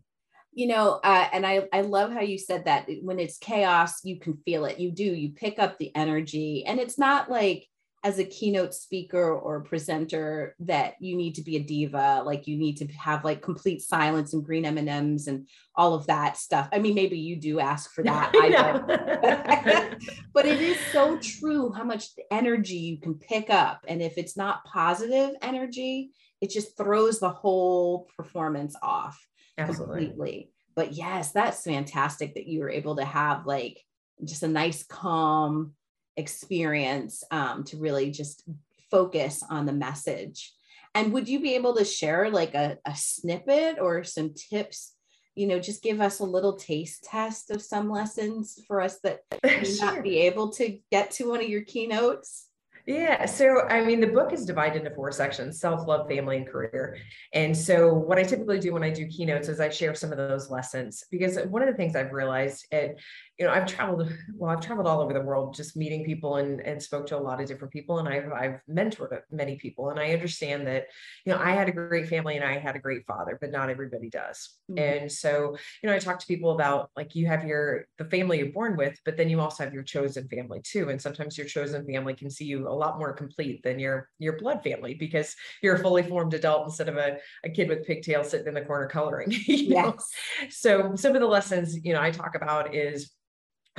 You 0.52 0.68
know 0.68 1.00
uh, 1.04 1.28
and 1.32 1.46
i 1.46 1.68
i 1.72 1.82
love 1.82 2.12
how 2.12 2.22
you 2.22 2.38
said 2.38 2.66
that 2.66 2.88
when 3.02 3.20
it's 3.20 3.38
chaos 3.38 4.04
you 4.04 4.20
can 4.20 4.38
feel 4.46 4.66
it. 4.66 4.80
You 4.80 4.92
do 4.92 5.04
you 5.04 5.30
pick 5.30 5.60
up 5.60 5.78
the 5.78 5.96
energy 5.96 6.66
and 6.66 6.80
it's 6.80 6.98
not 6.98 7.30
like 7.30 7.68
as 8.04 8.18
a 8.18 8.24
keynote 8.24 8.74
speaker 8.74 9.32
or 9.34 9.62
presenter 9.62 10.56
that 10.60 10.94
you 11.02 11.18
need 11.18 11.36
to 11.36 11.42
be 11.42 11.58
a 11.58 11.64
diva 11.64 12.24
like 12.26 12.48
you 12.48 12.58
need 12.58 12.78
to 12.78 12.88
have 12.88 13.26
like 13.26 13.42
complete 13.42 13.82
silence 13.82 14.34
and 14.34 14.46
green 14.46 14.66
m&ms 14.66 15.28
and 15.28 15.48
all 15.76 15.94
of 15.94 16.08
that 16.08 16.38
stuff. 16.38 16.70
I 16.72 16.80
mean 16.80 16.96
maybe 16.96 17.20
you 17.20 17.36
do 17.36 17.60
ask 17.60 17.92
for 17.92 18.04
that 18.04 18.32
I 18.36 19.98
but 20.34 20.46
it 20.46 20.62
is 20.62 20.78
so 20.92 21.18
true 21.18 21.72
how 21.72 21.84
much 21.84 22.08
energy 22.32 22.76
you 22.76 22.98
can 22.98 23.16
pick 23.16 23.50
up 23.50 23.84
and 23.88 24.02
if 24.02 24.18
it's 24.18 24.38
not 24.38 24.64
positive 24.64 25.36
energy 25.42 26.12
it 26.42 26.50
just 26.50 26.78
throws 26.78 27.20
the 27.20 27.30
whole 27.30 28.08
performance 28.16 28.76
off 28.82 29.20
Absolutely. 29.58 30.06
completely. 30.06 30.52
But 30.74 30.94
yes 30.94 31.32
that's 31.34 31.64
fantastic 31.64 32.36
that 32.36 32.48
you 32.48 32.62
were 32.62 32.70
able 32.70 32.96
to 32.96 33.06
have 33.06 33.46
like 33.46 33.84
just 34.24 34.44
a 34.44 34.48
nice 34.48 34.84
calm 34.84 35.74
experience 36.20 37.24
um, 37.32 37.64
to 37.66 37.78
really 37.78 38.12
just 38.12 38.44
focus 38.92 39.44
on 39.50 39.66
the 39.66 39.74
message. 39.74 40.54
And 40.94 41.14
would 41.14 41.30
you 41.30 41.40
be 41.40 41.56
able 41.56 41.76
to 41.76 41.86
share 41.86 42.30
like 42.30 42.56
a, 42.56 42.78
a 42.86 42.96
snippet 42.96 43.78
or 43.80 44.04
some 44.04 44.34
tips? 44.34 44.96
You 45.36 45.48
know, 45.48 45.60
just 45.60 45.84
give 45.84 46.02
us 46.02 46.20
a 46.20 46.26
little 46.26 46.58
taste 46.58 47.06
test 47.06 47.52
of 47.52 47.62
some 47.62 47.90
lessons 47.90 48.60
for 48.68 48.82
us 48.82 49.00
that 49.04 49.22
may 49.44 49.64
sure. 49.64 49.86
not 49.86 50.04
be 50.04 50.20
able 50.20 50.50
to 50.54 50.80
get 50.92 51.12
to 51.12 51.30
one 51.30 51.42
of 51.42 51.50
your 51.50 51.64
keynotes. 51.64 52.49
Yeah. 52.90 53.28
So, 53.28 53.68
I 53.68 53.86
mean, 53.86 54.00
the 54.00 54.08
book 54.08 54.34
is 54.34 54.48
divided 54.48 54.80
into 54.80 54.90
four 54.96 55.12
sections 55.12 55.60
self 55.60 55.88
love, 55.88 56.08
family, 56.08 56.38
and 56.38 56.48
career. 56.48 56.98
And 57.34 57.56
so, 57.56 57.94
what 57.94 58.18
I 58.18 58.24
typically 58.24 58.58
do 58.58 58.74
when 58.74 58.82
I 58.82 58.90
do 58.90 59.06
keynotes 59.06 59.48
is 59.48 59.60
I 59.60 59.70
share 59.70 59.94
some 59.94 60.12
of 60.12 60.18
those 60.18 60.50
lessons 60.50 61.04
because 61.12 61.38
one 61.50 61.62
of 61.62 61.68
the 61.68 61.76
things 61.76 61.96
I've 61.96 62.12
realized, 62.12 62.66
and 62.72 62.96
you 63.40 63.46
know, 63.46 63.54
I've 63.54 63.66
traveled, 63.66 64.12
well, 64.36 64.52
I've 64.52 64.60
traveled 64.60 64.86
all 64.86 65.00
over 65.00 65.14
the 65.14 65.22
world 65.22 65.54
just 65.54 65.78
meeting 65.78 66.04
people 66.04 66.36
and, 66.36 66.60
and 66.60 66.84
spoke 66.84 67.08
to 67.08 67.18
a 67.18 67.20
lot 67.20 67.40
of 67.40 67.48
different 67.48 67.72
people. 67.72 68.00
And 68.00 68.10
I've, 68.10 68.30
I've 68.34 68.60
mentored 68.70 69.22
many 69.32 69.56
people. 69.56 69.92
And 69.92 70.00
I 70.00 70.12
understand 70.12 70.68
that, 70.68 70.88
you 71.26 71.32
know, 71.32 71.40
I 71.40 71.52
had 71.52 71.70
a 71.70 71.72
great 71.72 72.10
family 72.10 72.36
and 72.36 72.44
I 72.44 72.58
had 72.58 72.76
a 72.76 72.80
great 72.80 73.06
father, 73.06 73.38
but 73.40 73.50
not 73.50 73.70
everybody 73.70 74.10
does. 74.10 74.58
Mm-hmm. 74.70 74.80
And 74.80 75.12
so, 75.12 75.56
you 75.82 75.90
know, 75.90 75.96
I 75.96 76.00
talk 76.00 76.20
to 76.20 76.28
people 76.28 76.52
about 76.52 76.92
like 76.98 77.16
you 77.16 77.28
have 77.28 77.46
your, 77.46 77.86
the 77.98 78.04
family 78.06 78.40
you're 78.40 78.52
born 78.52 78.76
with, 78.76 79.00
but 79.06 79.16
then 79.16 79.30
you 79.30 79.40
also 79.40 79.64
have 79.64 79.74
your 79.74 79.84
chosen 79.84 80.28
family 80.28 80.60
too. 80.62 80.90
And 80.90 81.02
sometimes 81.02 81.38
your 81.38 81.48
chosen 81.48 81.86
family 81.86 82.16
can 82.16 82.30
see 82.30 82.44
you 82.44 82.68
a 82.68 82.70
lot 82.80 82.98
more 82.98 83.14
complete 83.14 83.62
than 83.64 83.80
your, 83.80 84.10
your 84.18 84.38
blood 84.38 84.64
family 84.64 84.94
because 84.96 85.36
you're 85.62 85.76
a 85.76 85.80
fully 85.80 86.04
formed 86.04 86.34
adult 86.34 86.66
instead 86.66 86.90
of 86.90 86.98
a, 86.98 87.18
a 87.44 87.50
kid 87.50 87.70
with 87.70 87.86
pigtails 87.86 88.30
sitting 88.30 88.48
in 88.48 88.54
the 88.54 88.62
corner 88.62 88.88
coloring. 88.88 89.28
you 89.46 89.70
know? 89.70 89.96
yes. 89.96 90.10
So 90.50 90.96
some 90.96 91.16
of 91.16 91.22
the 91.22 91.28
lessons, 91.28 91.78
you 91.84 91.94
know, 91.94 92.02
I 92.02 92.12
talk 92.12 92.36
about 92.36 92.74
is 92.74 93.12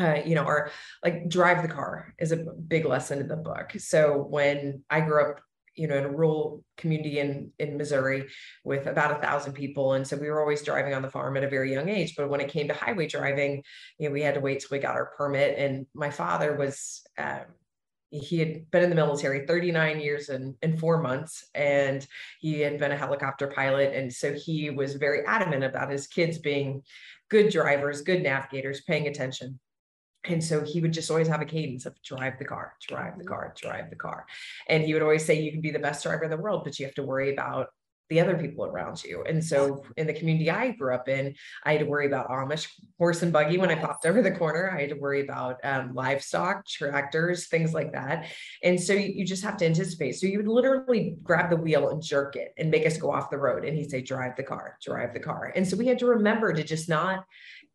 uh, 0.00 0.22
you 0.24 0.34
know, 0.34 0.44
or 0.44 0.70
like 1.04 1.28
drive 1.28 1.62
the 1.62 1.68
car 1.68 2.14
is 2.18 2.32
a 2.32 2.36
big 2.36 2.86
lesson 2.86 3.20
in 3.20 3.28
the 3.28 3.36
book. 3.36 3.72
So 3.78 4.26
when 4.28 4.82
I 4.88 5.00
grew 5.00 5.22
up, 5.22 5.40
you 5.74 5.86
know, 5.86 5.96
in 5.96 6.04
a 6.04 6.10
rural 6.10 6.64
community 6.76 7.20
in 7.20 7.52
in 7.58 7.76
Missouri 7.76 8.26
with 8.64 8.86
about 8.86 9.18
a 9.18 9.20
thousand 9.20 9.52
people, 9.52 9.92
and 9.92 10.06
so 10.06 10.16
we 10.16 10.28
were 10.28 10.40
always 10.40 10.62
driving 10.62 10.94
on 10.94 11.02
the 11.02 11.10
farm 11.10 11.36
at 11.36 11.44
a 11.44 11.48
very 11.48 11.72
young 11.72 11.88
age. 11.88 12.14
But 12.16 12.28
when 12.28 12.40
it 12.40 12.48
came 12.48 12.68
to 12.68 12.74
highway 12.74 13.06
driving, 13.06 13.62
you 13.98 14.08
know, 14.08 14.12
we 14.12 14.22
had 14.22 14.34
to 14.34 14.40
wait 14.40 14.60
till 14.60 14.68
we 14.72 14.78
got 14.78 14.96
our 14.96 15.12
permit. 15.16 15.58
And 15.58 15.86
my 15.94 16.10
father 16.10 16.56
was. 16.56 17.02
Um, 17.18 17.44
he 18.10 18.38
had 18.38 18.70
been 18.70 18.82
in 18.82 18.90
the 18.90 18.96
military 18.96 19.46
39 19.46 20.00
years 20.00 20.28
and, 20.28 20.54
and 20.62 20.78
four 20.78 21.00
months 21.00 21.48
and 21.54 22.06
he 22.40 22.60
had 22.60 22.78
been 22.78 22.92
a 22.92 22.96
helicopter 22.96 23.46
pilot 23.46 23.94
and 23.94 24.12
so 24.12 24.32
he 24.32 24.70
was 24.70 24.94
very 24.94 25.24
adamant 25.26 25.64
about 25.64 25.90
his 25.90 26.06
kids 26.06 26.38
being 26.38 26.82
good 27.30 27.50
drivers 27.50 28.02
good 28.02 28.22
navigators 28.22 28.82
paying 28.82 29.06
attention 29.06 29.58
and 30.24 30.42
so 30.42 30.62
he 30.62 30.80
would 30.80 30.92
just 30.92 31.10
always 31.10 31.28
have 31.28 31.40
a 31.40 31.46
cadence 31.46 31.86
of 31.86 32.00
drive 32.02 32.38
the 32.38 32.44
car, 32.44 32.74
drive 32.86 33.16
the 33.16 33.24
mm-hmm. 33.24 33.28
car, 33.28 33.54
drive 33.56 33.88
the 33.88 33.96
car. 33.96 34.26
And 34.68 34.84
he 34.84 34.92
would 34.92 35.02
always 35.02 35.24
say, 35.24 35.40
You 35.40 35.50
can 35.50 35.62
be 35.62 35.70
the 35.70 35.78
best 35.78 36.02
driver 36.02 36.24
in 36.24 36.30
the 36.30 36.36
world, 36.36 36.62
but 36.64 36.78
you 36.78 36.84
have 36.84 36.94
to 36.96 37.02
worry 37.02 37.32
about 37.32 37.68
the 38.10 38.20
other 38.20 38.36
people 38.36 38.66
around 38.66 39.02
you. 39.02 39.24
And 39.26 39.42
so 39.42 39.84
in 39.96 40.06
the 40.06 40.12
community 40.12 40.50
I 40.50 40.72
grew 40.72 40.94
up 40.94 41.08
in, 41.08 41.34
I 41.64 41.72
had 41.72 41.80
to 41.80 41.86
worry 41.86 42.06
about 42.06 42.28
Amish 42.28 42.68
horse 42.98 43.22
and 43.22 43.32
buggy 43.32 43.56
when 43.56 43.70
I 43.70 43.76
popped 43.76 44.04
over 44.04 44.20
the 44.20 44.32
corner. 44.32 44.70
I 44.76 44.80
had 44.80 44.90
to 44.90 44.96
worry 44.96 45.22
about 45.22 45.60
um, 45.64 45.94
livestock, 45.94 46.66
tractors, 46.66 47.46
things 47.46 47.72
like 47.72 47.92
that. 47.92 48.26
And 48.62 48.78
so 48.78 48.92
you, 48.92 49.12
you 49.14 49.24
just 49.24 49.44
have 49.44 49.56
to 49.58 49.64
anticipate. 49.64 50.16
So 50.16 50.26
you 50.26 50.38
would 50.38 50.48
literally 50.48 51.16
grab 51.22 51.48
the 51.48 51.56
wheel 51.56 51.90
and 51.90 52.02
jerk 52.02 52.36
it 52.36 52.52
and 52.58 52.70
make 52.70 52.86
us 52.86 52.98
go 52.98 53.12
off 53.12 53.30
the 53.30 53.38
road. 53.38 53.64
And 53.64 53.76
he'd 53.76 53.90
say, 53.90 54.02
drive 54.02 54.36
the 54.36 54.42
car, 54.42 54.76
drive 54.82 55.14
the 55.14 55.20
car. 55.20 55.52
And 55.54 55.66
so 55.66 55.76
we 55.76 55.86
had 55.86 56.00
to 56.00 56.06
remember 56.06 56.52
to 56.52 56.64
just 56.64 56.88
not 56.88 57.24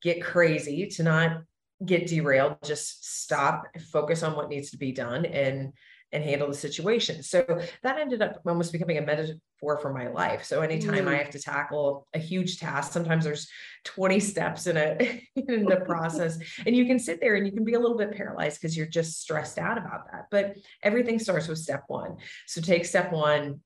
get 0.04 0.22
crazy, 0.22 0.88
to 0.88 1.04
not 1.04 1.42
get 1.86 2.08
derailed 2.08 2.56
just 2.64 3.22
stop 3.22 3.66
focus 3.92 4.24
on 4.24 4.34
what 4.34 4.48
needs 4.48 4.72
to 4.72 4.78
be 4.78 4.94
done 4.94 5.26
and 5.26 5.74
and 6.12 6.24
handle 6.24 6.48
the 6.48 6.54
situation 6.54 7.22
so 7.24 7.44
that 7.84 7.98
ended 7.98 8.22
up 8.22 8.40
almost 8.46 8.72
becoming 8.72 8.98
a 8.98 9.02
metaphor 9.02 9.78
for 9.82 9.94
my 9.94 10.08
life 10.08 10.44
so 10.44 10.62
anytime 10.62 11.06
mm. 11.06 11.08
i 11.08 11.16
have 11.16 11.30
to 11.30 11.40
tackle 11.40 12.08
a 12.14 12.20
huge 12.20 12.60
task 12.60 12.92
sometimes 12.92 13.26
there's 13.26 13.48
20 13.86 14.20
steps 14.20 14.68
in 14.68 14.78
a 14.78 15.22
in 15.36 15.66
the 15.66 15.82
process 15.86 16.38
and 16.66 16.76
you 16.76 16.86
can 16.86 17.00
sit 17.00 17.20
there 17.20 17.36
and 17.36 17.46
you 17.46 17.52
can 17.52 17.64
be 17.64 17.74
a 17.74 17.80
little 17.80 17.98
bit 17.98 18.16
paralyzed 18.16 18.62
because 18.62 18.78
you're 18.78 18.86
just 18.86 19.22
stressed 19.22 19.58
out 19.58 19.78
about 19.78 20.12
that 20.12 20.26
but 20.32 20.56
everything 20.84 21.20
starts 21.20 21.48
with 21.48 21.58
step 21.58 21.84
one 21.88 22.16
so 22.48 22.62
take 22.62 22.86
step 22.86 23.12
one 23.12 23.60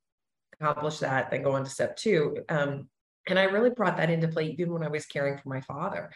accomplish 0.59 0.99
that 0.99 1.29
then 1.29 1.43
go 1.43 1.51
on 1.51 1.63
to 1.63 1.69
step 1.69 1.95
two 1.95 2.37
um, 2.49 2.87
and 3.29 3.37
I 3.37 3.43
really 3.43 3.69
brought 3.69 3.97
that 3.97 4.09
into 4.09 4.27
play 4.27 4.55
even 4.57 4.73
when 4.73 4.83
I 4.83 4.87
was 4.87 5.05
caring 5.05 5.37
for 5.37 5.49
my 5.49 5.61
father. 5.61 6.09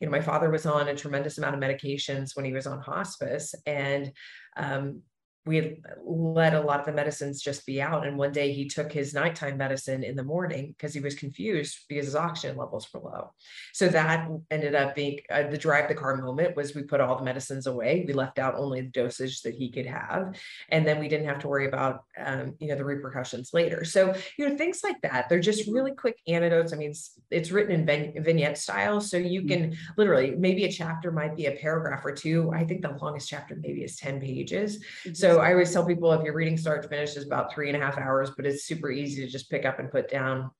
You 0.00 0.06
know, 0.06 0.10
my 0.10 0.20
father 0.20 0.50
was 0.50 0.66
on 0.66 0.88
a 0.88 0.94
tremendous 0.94 1.38
amount 1.38 1.54
of 1.54 1.60
medications 1.60 2.36
when 2.36 2.44
he 2.44 2.52
was 2.52 2.66
on 2.66 2.80
hospice. 2.80 3.54
And 3.66 4.12
um, 4.56 5.02
we 5.48 5.56
had 5.56 5.76
let 6.04 6.54
a 6.54 6.60
lot 6.60 6.78
of 6.78 6.86
the 6.86 6.92
medicines 6.92 7.40
just 7.40 7.64
be 7.64 7.80
out. 7.80 8.06
And 8.06 8.18
one 8.18 8.32
day 8.32 8.52
he 8.52 8.68
took 8.68 8.92
his 8.92 9.14
nighttime 9.14 9.56
medicine 9.56 10.04
in 10.04 10.14
the 10.14 10.22
morning 10.22 10.74
because 10.76 10.92
he 10.92 11.00
was 11.00 11.14
confused 11.14 11.84
because 11.88 12.04
his 12.04 12.14
oxygen 12.14 12.56
levels 12.56 12.86
were 12.92 13.00
low. 13.00 13.32
So 13.72 13.88
that 13.88 14.28
ended 14.50 14.74
up 14.74 14.94
being 14.94 15.20
uh, 15.30 15.44
the 15.44 15.56
drive 15.56 15.88
the 15.88 15.94
car 15.94 16.16
moment 16.16 16.54
was 16.54 16.74
we 16.74 16.82
put 16.82 17.00
all 17.00 17.16
the 17.16 17.24
medicines 17.24 17.66
away. 17.66 18.04
We 18.06 18.12
left 18.12 18.38
out 18.38 18.56
only 18.56 18.82
the 18.82 18.88
dosage 18.88 19.40
that 19.42 19.54
he 19.54 19.70
could 19.70 19.86
have. 19.86 20.36
And 20.68 20.86
then 20.86 21.00
we 21.00 21.08
didn't 21.08 21.28
have 21.28 21.38
to 21.40 21.48
worry 21.48 21.66
about, 21.66 22.04
um, 22.22 22.54
you 22.60 22.68
know, 22.68 22.76
the 22.76 22.84
repercussions 22.84 23.54
later. 23.54 23.84
So, 23.84 24.14
you 24.36 24.48
know, 24.48 24.56
things 24.56 24.82
like 24.84 25.00
that, 25.00 25.30
they're 25.30 25.40
just 25.40 25.66
really 25.66 25.92
quick 25.92 26.18
anecdotes. 26.28 26.74
I 26.74 26.76
mean, 26.76 26.90
it's, 26.90 27.18
it's 27.30 27.50
written 27.50 27.88
in 27.88 28.22
vignette 28.22 28.58
style. 28.58 29.00
So 29.00 29.16
you 29.16 29.46
can 29.46 29.76
literally, 29.96 30.34
maybe 30.36 30.64
a 30.64 30.72
chapter 30.72 31.10
might 31.10 31.36
be 31.36 31.46
a 31.46 31.52
paragraph 31.52 32.04
or 32.04 32.12
two. 32.12 32.52
I 32.54 32.64
think 32.64 32.82
the 32.82 32.90
longest 33.00 33.30
chapter 33.30 33.56
maybe 33.56 33.82
is 33.82 33.96
10 33.96 34.20
pages. 34.20 34.84
So 35.14 35.37
I 35.40 35.52
always 35.52 35.72
tell 35.72 35.86
people 35.86 36.12
if 36.12 36.22
you're 36.22 36.34
reading 36.34 36.56
start 36.56 36.82
to 36.82 36.88
finish 36.88 37.16
is 37.16 37.26
about 37.26 37.52
three 37.52 37.68
and 37.68 37.76
a 37.76 37.84
half 37.84 37.98
hours, 37.98 38.30
but 38.36 38.46
it's 38.46 38.64
super 38.64 38.90
easy 38.90 39.24
to 39.24 39.30
just 39.30 39.50
pick 39.50 39.64
up 39.64 39.78
and 39.78 39.90
put 39.90 40.10
down. 40.10 40.50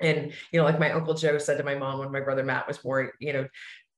And, 0.00 0.32
you 0.52 0.58
know, 0.58 0.64
like 0.64 0.80
my 0.80 0.90
uncle 0.90 1.14
Joe 1.14 1.38
said 1.38 1.58
to 1.58 1.64
my 1.64 1.74
mom 1.74 1.98
when 1.98 2.12
my 2.12 2.20
brother 2.20 2.42
Matt 2.42 2.66
was 2.66 2.78
born, 2.78 3.10
you 3.20 3.32
know, 3.32 3.46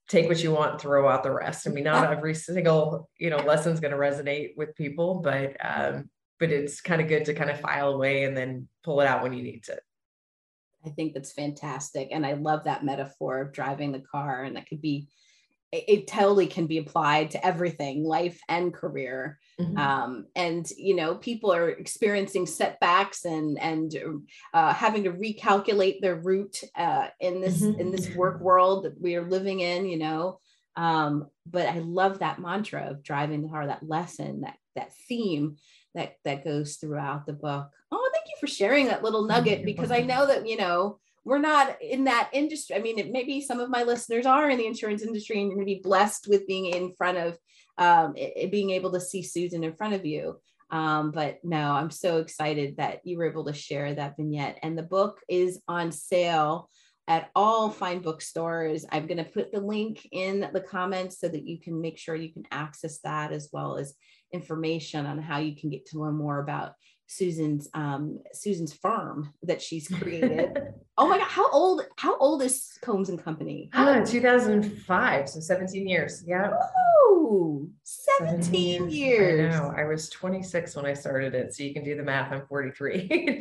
take 0.08 0.28
what 0.28 0.42
you 0.42 0.52
want, 0.52 0.80
throw 0.80 1.08
out 1.08 1.22
the 1.22 1.30
rest. 1.30 1.66
I 1.66 1.70
mean, 1.70 1.84
not 1.84 2.12
every 2.16 2.34
single, 2.34 3.08
you 3.18 3.30
know, 3.30 3.38
lesson's 3.38 3.80
going 3.80 3.92
to 3.92 3.98
resonate 3.98 4.56
with 4.56 4.74
people, 4.76 5.20
but, 5.20 5.56
um, 5.64 6.10
but 6.38 6.50
it's 6.50 6.80
kind 6.80 7.00
of 7.00 7.08
good 7.08 7.24
to 7.26 7.34
kind 7.34 7.50
of 7.50 7.60
file 7.60 7.90
away 7.90 8.24
and 8.24 8.36
then 8.36 8.68
pull 8.82 9.00
it 9.00 9.06
out 9.06 9.22
when 9.22 9.32
you 9.32 9.42
need 9.42 9.64
to. 9.64 9.78
I 10.84 10.90
think 10.90 11.14
that's 11.14 11.32
fantastic. 11.32 12.08
And 12.10 12.26
I 12.26 12.34
love 12.34 12.64
that 12.64 12.84
metaphor 12.84 13.40
of 13.40 13.52
driving 13.52 13.92
the 13.92 14.00
car. 14.00 14.44
And 14.44 14.56
that 14.56 14.68
could 14.68 14.82
be 14.82 15.08
it 15.74 16.06
totally 16.06 16.46
can 16.46 16.66
be 16.66 16.78
applied 16.78 17.30
to 17.32 17.44
everything 17.44 18.04
life 18.04 18.40
and 18.48 18.72
career. 18.72 19.38
Mm-hmm. 19.60 19.78
um, 19.78 20.26
and 20.34 20.68
you 20.76 20.96
know 20.96 21.14
people 21.14 21.52
are 21.52 21.68
experiencing 21.68 22.44
setbacks 22.44 23.24
and 23.24 23.56
and 23.60 23.94
uh, 24.52 24.72
having 24.72 25.04
to 25.04 25.12
recalculate 25.12 26.00
their 26.00 26.16
route 26.16 26.60
uh, 26.74 27.06
in 27.20 27.40
this 27.40 27.62
mm-hmm. 27.62 27.80
in 27.80 27.92
this 27.92 28.12
work 28.16 28.40
world 28.40 28.84
that 28.84 29.00
we 29.00 29.14
are 29.14 29.28
living 29.28 29.60
in 29.60 29.86
you 29.86 29.98
know? 29.98 30.40
Um, 30.76 31.28
but 31.46 31.68
i 31.68 31.78
love 31.78 32.18
that 32.18 32.40
mantra 32.40 32.90
of 32.90 33.04
driving 33.04 33.42
the 33.42 33.48
car 33.48 33.68
that 33.68 33.88
lesson 33.88 34.40
that 34.40 34.56
that 34.74 34.92
theme 35.08 35.56
that 35.94 36.16
that 36.24 36.44
goes 36.44 36.74
throughout 36.74 37.24
the 37.24 37.32
book. 37.32 37.70
Oh 37.92 38.10
thank 38.12 38.26
you 38.26 38.34
for 38.40 38.48
sharing 38.48 38.86
that 38.86 39.04
little 39.04 39.24
nugget 39.24 39.64
because 39.64 39.92
i 39.92 40.00
know 40.00 40.26
that 40.26 40.48
you 40.48 40.56
know 40.56 40.98
we're 41.24 41.38
not 41.38 41.80
in 41.80 42.04
that 42.04 42.30
industry. 42.32 42.76
I 42.76 42.80
mean, 42.80 43.10
maybe 43.12 43.40
some 43.40 43.60
of 43.60 43.70
my 43.70 43.82
listeners 43.82 44.26
are 44.26 44.50
in 44.50 44.58
the 44.58 44.66
insurance 44.66 45.02
industry 45.02 45.40
and 45.40 45.48
you're 45.48 45.56
going 45.56 45.66
to 45.66 45.74
be 45.74 45.80
blessed 45.82 46.28
with 46.28 46.46
being 46.46 46.66
in 46.66 46.94
front 46.94 47.18
of 47.18 47.38
um, 47.78 48.14
it, 48.16 48.50
being 48.50 48.70
able 48.70 48.92
to 48.92 49.00
see 49.00 49.22
Susan 49.22 49.64
in 49.64 49.74
front 49.74 49.94
of 49.94 50.04
you. 50.04 50.38
Um, 50.70 51.12
but 51.12 51.38
no, 51.42 51.72
I'm 51.72 51.90
so 51.90 52.18
excited 52.18 52.76
that 52.76 53.00
you 53.04 53.18
were 53.18 53.30
able 53.30 53.44
to 53.46 53.54
share 53.54 53.94
that 53.94 54.16
vignette. 54.16 54.58
And 54.62 54.76
the 54.76 54.82
book 54.82 55.20
is 55.28 55.60
on 55.68 55.92
sale 55.92 56.68
at 57.06 57.30
all 57.34 57.70
fine 57.70 58.00
bookstores. 58.00 58.84
I'm 58.90 59.06
going 59.06 59.18
to 59.18 59.30
put 59.30 59.52
the 59.52 59.60
link 59.60 60.06
in 60.10 60.48
the 60.52 60.60
comments 60.60 61.20
so 61.20 61.28
that 61.28 61.46
you 61.46 61.60
can 61.60 61.80
make 61.80 61.98
sure 61.98 62.14
you 62.14 62.32
can 62.32 62.44
access 62.50 62.98
that 63.00 63.32
as 63.32 63.50
well 63.52 63.76
as 63.76 63.94
information 64.32 65.06
on 65.06 65.18
how 65.18 65.38
you 65.38 65.54
can 65.54 65.70
get 65.70 65.86
to 65.86 65.98
learn 65.98 66.14
more 66.14 66.40
about 66.40 66.72
Susan's 67.06 67.68
um, 67.74 68.20
Susan's 68.32 68.72
firm 68.72 69.32
that 69.42 69.60
she's 69.60 69.88
created. 69.88 70.56
oh 70.98 71.08
my 71.08 71.18
god, 71.18 71.28
how 71.28 71.50
old 71.50 71.82
how 71.96 72.16
old 72.18 72.42
is 72.42 72.78
Combs 72.82 73.08
and 73.08 73.22
Company? 73.22 73.70
Ah, 73.74 74.02
2005, 74.04 75.28
so 75.28 75.40
17 75.40 75.88
years. 75.88 76.24
Yeah. 76.26 76.50
Ooh, 77.10 77.70
17, 77.82 78.42
17 78.42 78.90
years. 78.90 78.94
years. 78.94 79.54
I 79.54 79.58
know. 79.58 79.74
I 79.76 79.84
was 79.84 80.08
26 80.10 80.76
when 80.76 80.86
I 80.86 80.94
started 80.94 81.34
it, 81.34 81.54
so 81.54 81.62
you 81.62 81.72
can 81.72 81.84
do 81.84 81.96
the 81.96 82.02
math. 82.02 82.32
I'm 82.32 82.46
43. 82.46 83.38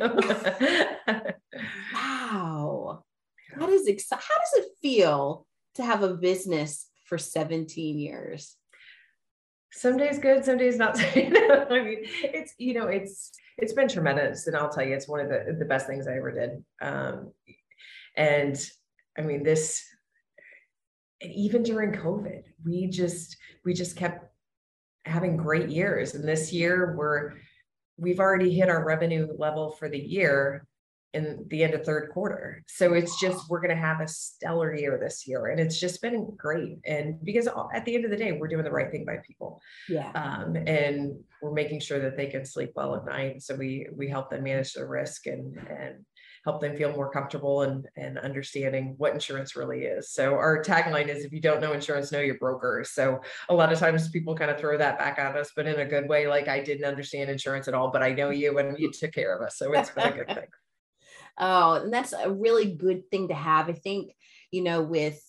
wow. 1.94 3.04
That 3.56 3.68
is 3.68 3.86
exciting. 3.86 4.24
How 4.28 4.38
does 4.38 4.64
it 4.64 4.72
feel 4.82 5.46
to 5.74 5.84
have 5.84 6.02
a 6.02 6.14
business 6.14 6.88
for 7.04 7.18
17 7.18 7.98
years? 7.98 8.56
Some 9.74 9.96
days 9.96 10.18
good, 10.18 10.44
some 10.44 10.58
days 10.58 10.76
not. 10.76 10.98
I 11.16 11.66
mean, 11.70 11.98
it's 12.22 12.54
you 12.58 12.74
know, 12.74 12.86
it's 12.86 13.32
it's 13.56 13.72
been 13.72 13.88
tremendous 13.88 14.46
and 14.46 14.56
i'll 14.56 14.68
tell 14.68 14.84
you 14.84 14.94
it's 14.94 15.08
one 15.08 15.20
of 15.20 15.28
the, 15.28 15.56
the 15.58 15.64
best 15.64 15.86
things 15.86 16.06
i 16.06 16.16
ever 16.16 16.32
did 16.32 16.64
um, 16.82 17.32
and 18.16 18.68
i 19.18 19.22
mean 19.22 19.42
this 19.42 19.84
and 21.20 21.32
even 21.32 21.62
during 21.62 21.92
covid 21.92 22.42
we 22.64 22.86
just 22.86 23.36
we 23.64 23.72
just 23.72 23.96
kept 23.96 24.26
having 25.04 25.36
great 25.36 25.68
years 25.68 26.14
and 26.14 26.26
this 26.26 26.52
year 26.52 26.94
we're 26.96 27.32
we've 27.96 28.20
already 28.20 28.52
hit 28.52 28.68
our 28.68 28.84
revenue 28.84 29.28
level 29.38 29.70
for 29.70 29.88
the 29.88 29.98
year 29.98 30.66
in 31.14 31.46
the 31.48 31.62
end 31.62 31.74
of 31.74 31.84
third 31.84 32.10
quarter. 32.10 32.62
So 32.66 32.92
it's 32.92 33.18
just, 33.20 33.48
we're 33.48 33.60
going 33.60 33.74
to 33.74 33.80
have 33.80 34.00
a 34.00 34.08
stellar 34.08 34.74
year 34.74 34.98
this 34.98 35.26
year. 35.26 35.46
And 35.46 35.60
it's 35.60 35.78
just 35.78 36.02
been 36.02 36.34
great. 36.36 36.78
And 36.84 37.24
because 37.24 37.48
at 37.72 37.84
the 37.84 37.94
end 37.94 38.04
of 38.04 38.10
the 38.10 38.16
day, 38.16 38.32
we're 38.32 38.48
doing 38.48 38.64
the 38.64 38.70
right 38.70 38.90
thing 38.90 39.04
by 39.04 39.18
people. 39.24 39.60
Yeah. 39.88 40.10
Um, 40.10 40.56
and 40.56 41.16
we're 41.40 41.52
making 41.52 41.80
sure 41.80 42.00
that 42.00 42.16
they 42.16 42.26
can 42.26 42.44
sleep 42.44 42.72
well 42.74 42.96
at 42.96 43.06
night. 43.06 43.42
So 43.42 43.54
we, 43.54 43.86
we 43.94 44.08
help 44.08 44.28
them 44.28 44.42
manage 44.42 44.72
the 44.72 44.86
risk 44.86 45.26
and, 45.26 45.56
and 45.70 46.04
help 46.44 46.60
them 46.60 46.76
feel 46.76 46.92
more 46.92 47.10
comfortable 47.10 47.62
and, 47.62 47.86
and 47.96 48.18
understanding 48.18 48.94
what 48.98 49.14
insurance 49.14 49.56
really 49.56 49.84
is. 49.84 50.10
So 50.10 50.34
our 50.34 50.62
tagline 50.62 51.08
is 51.08 51.24
if 51.24 51.32
you 51.32 51.40
don't 51.40 51.60
know 51.60 51.72
insurance, 51.72 52.12
know 52.12 52.20
your 52.20 52.38
broker. 52.38 52.84
So 52.86 53.20
a 53.48 53.54
lot 53.54 53.72
of 53.72 53.78
times 53.78 54.10
people 54.10 54.34
kind 54.34 54.50
of 54.50 54.58
throw 54.58 54.76
that 54.76 54.98
back 54.98 55.18
at 55.18 55.36
us, 55.36 55.52
but 55.56 55.66
in 55.66 55.80
a 55.80 55.86
good 55.86 56.08
way, 56.08 56.26
like 56.26 56.48
I 56.48 56.60
didn't 56.60 56.84
understand 56.84 57.30
insurance 57.30 57.66
at 57.66 57.74
all, 57.74 57.90
but 57.90 58.02
I 58.02 58.12
know 58.12 58.30
you 58.30 58.58
and 58.58 58.78
you 58.78 58.92
took 58.92 59.12
care 59.12 59.34
of 59.34 59.42
us. 59.46 59.56
So 59.56 59.72
it's 59.72 59.90
been 59.90 60.12
a 60.12 60.16
good 60.16 60.26
thing. 60.34 60.46
Oh, 61.38 61.74
and 61.74 61.92
that's 61.92 62.12
a 62.12 62.30
really 62.30 62.72
good 62.72 63.10
thing 63.10 63.28
to 63.28 63.34
have. 63.34 63.68
I 63.68 63.72
think, 63.72 64.12
you 64.50 64.62
know, 64.62 64.82
with 64.82 65.20